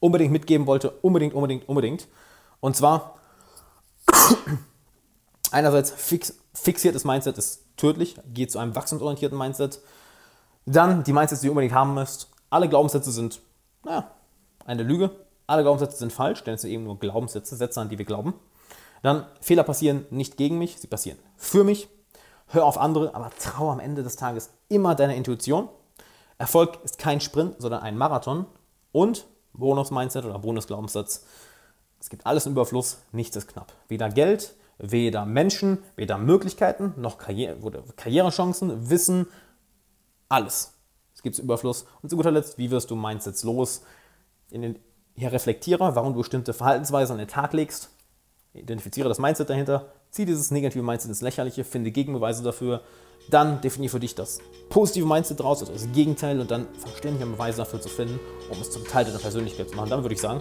unbedingt 0.01 0.33
mitgeben 0.33 0.67
wollte. 0.67 0.91
Unbedingt, 1.03 1.35
unbedingt, 1.35 1.69
unbedingt. 1.69 2.09
Und 2.61 2.77
zwar 2.77 3.19
einerseits 5.51 5.91
fix, 5.91 6.39
fixiertes 6.55 7.05
Mindset 7.05 7.39
ist 7.39 7.64
tödlich, 7.77 8.17
geht 8.33 8.51
zu 8.53 8.59
einem 8.59 8.75
wachstumsorientierten 8.75 9.39
Mindset. 9.39 9.81
Dann 10.67 11.05
die 11.05 11.13
Mindsets, 11.13 11.41
die 11.41 11.49
ihr 11.49 11.53
unbedingt 11.53 11.75
haben 11.75 11.95
müsst. 11.95 12.31
Alle 12.51 12.69
Glaubenssätze 12.69 13.13
sind, 13.13 13.41
naja, 13.85 14.11
eine 14.65 14.83
Lüge. 14.83 15.11
Alle 15.47 15.63
Glaubenssätze 15.63 15.99
sind 15.99 16.13
falsch, 16.13 16.43
denn 16.45 16.55
es 16.55 16.63
sind 16.63 16.71
eben 16.71 16.85
nur 16.85 16.99
Glaubenssätze, 16.99 17.57
Sätze, 17.57 17.81
an 17.81 17.91
die 17.91 17.99
wir 17.99 18.07
glauben. 18.07 18.35
Dann 19.03 19.27
Fehler 19.41 19.63
passieren 19.63 20.07
nicht 20.11 20.39
gegen 20.39 20.59
mich, 20.59 20.79
sie 20.79 20.87
passieren 20.87 21.19
für 21.37 21.65
mich. 21.65 21.89
Hör 22.47 22.65
auf 22.65 22.79
andere, 22.79 23.15
aber 23.15 23.31
traue 23.39 23.73
am 23.73 23.81
Ende 23.81 24.03
des 24.03 24.17
Tages 24.17 24.51
immer 24.69 24.95
deiner 24.95 25.15
Intuition. 25.15 25.69
Erfolg 26.39 26.79
ist 26.85 26.99
kein 26.99 27.21
Sprint, 27.21 27.57
sondern 27.59 27.83
ein 27.83 27.99
Marathon. 27.99 28.47
Und 28.93 29.27
Bonus-Mindset 29.55 30.25
oder 30.25 30.39
Bonus-Glaubenssatz. 30.39 31.25
Es 32.01 32.11
gibt 32.11 32.27
alles 32.27 32.47
im 32.47 32.53
Überfluss, 32.53 32.99
nichts 33.13 33.37
ist 33.37 33.49
knapp. 33.49 33.73
Weder 33.89 34.09
Geld, 34.09 34.55
weder 34.79 35.25
Menschen, 35.25 35.79
weder 35.97 36.19
Möglichkeiten, 36.19 36.95
noch 36.97 37.19
Karriere, 37.19 37.57
Karrierechancen, 37.97 38.91
Wissen, 38.91 39.27
alles. 40.29 40.75
Es 41.15 41.23
gibt 41.23 41.39
Überfluss. 41.39 41.87
Und 42.03 42.09
zu 42.09 42.17
guter 42.17 42.31
Letzt, 42.31 42.59
wie 42.59 42.71
wirst 42.71 42.91
du 42.91 42.97
Mindsets 42.97 43.45
los? 43.45 43.83
Den, 44.51 44.79
hier 45.17 45.33
reflektiere, 45.33 45.95
warum 45.95 46.13
du 46.13 46.19
bestimmte 46.19 46.53
Verhaltensweisen 46.53 47.15
an 47.15 47.19
den 47.19 47.29
Tag 47.29 47.53
legst. 47.53 47.91
Identifiziere 48.53 49.09
das 49.09 49.19
Mindset 49.19 49.51
dahinter. 49.51 49.93
Zieh 50.11 50.27
dieses 50.27 50.51
negative 50.51 50.83
Mindset 50.83 51.09
ins 51.09 51.23
Lächerliche, 51.23 51.65
finde 51.65 51.91
Gegenbeweise 51.91 52.43
dafür. 52.43 52.83
Dann 53.31 53.61
definiere 53.61 53.91
für 53.91 54.01
dich 54.01 54.15
das 54.15 54.39
positive 54.69 55.07
Mindset 55.07 55.41
draus, 55.41 55.61
also 55.61 55.73
das 55.73 55.91
Gegenteil, 55.93 56.41
und 56.41 56.51
dann 56.51 56.69
verständliche 56.79 57.27
Beweise 57.27 57.59
dafür 57.59 57.81
zu 57.81 57.89
finden, 57.89 58.21
um 58.51 58.61
es 58.61 58.71
zum 58.71 58.85
Teil 58.85 59.05
deiner 59.05 59.19
Persönlichkeit 59.19 59.71
zu 59.71 59.77
machen. 59.77 59.91
Dann 59.91 60.03
würde 60.03 60.15
ich 60.15 60.21
sagen, 60.21 60.41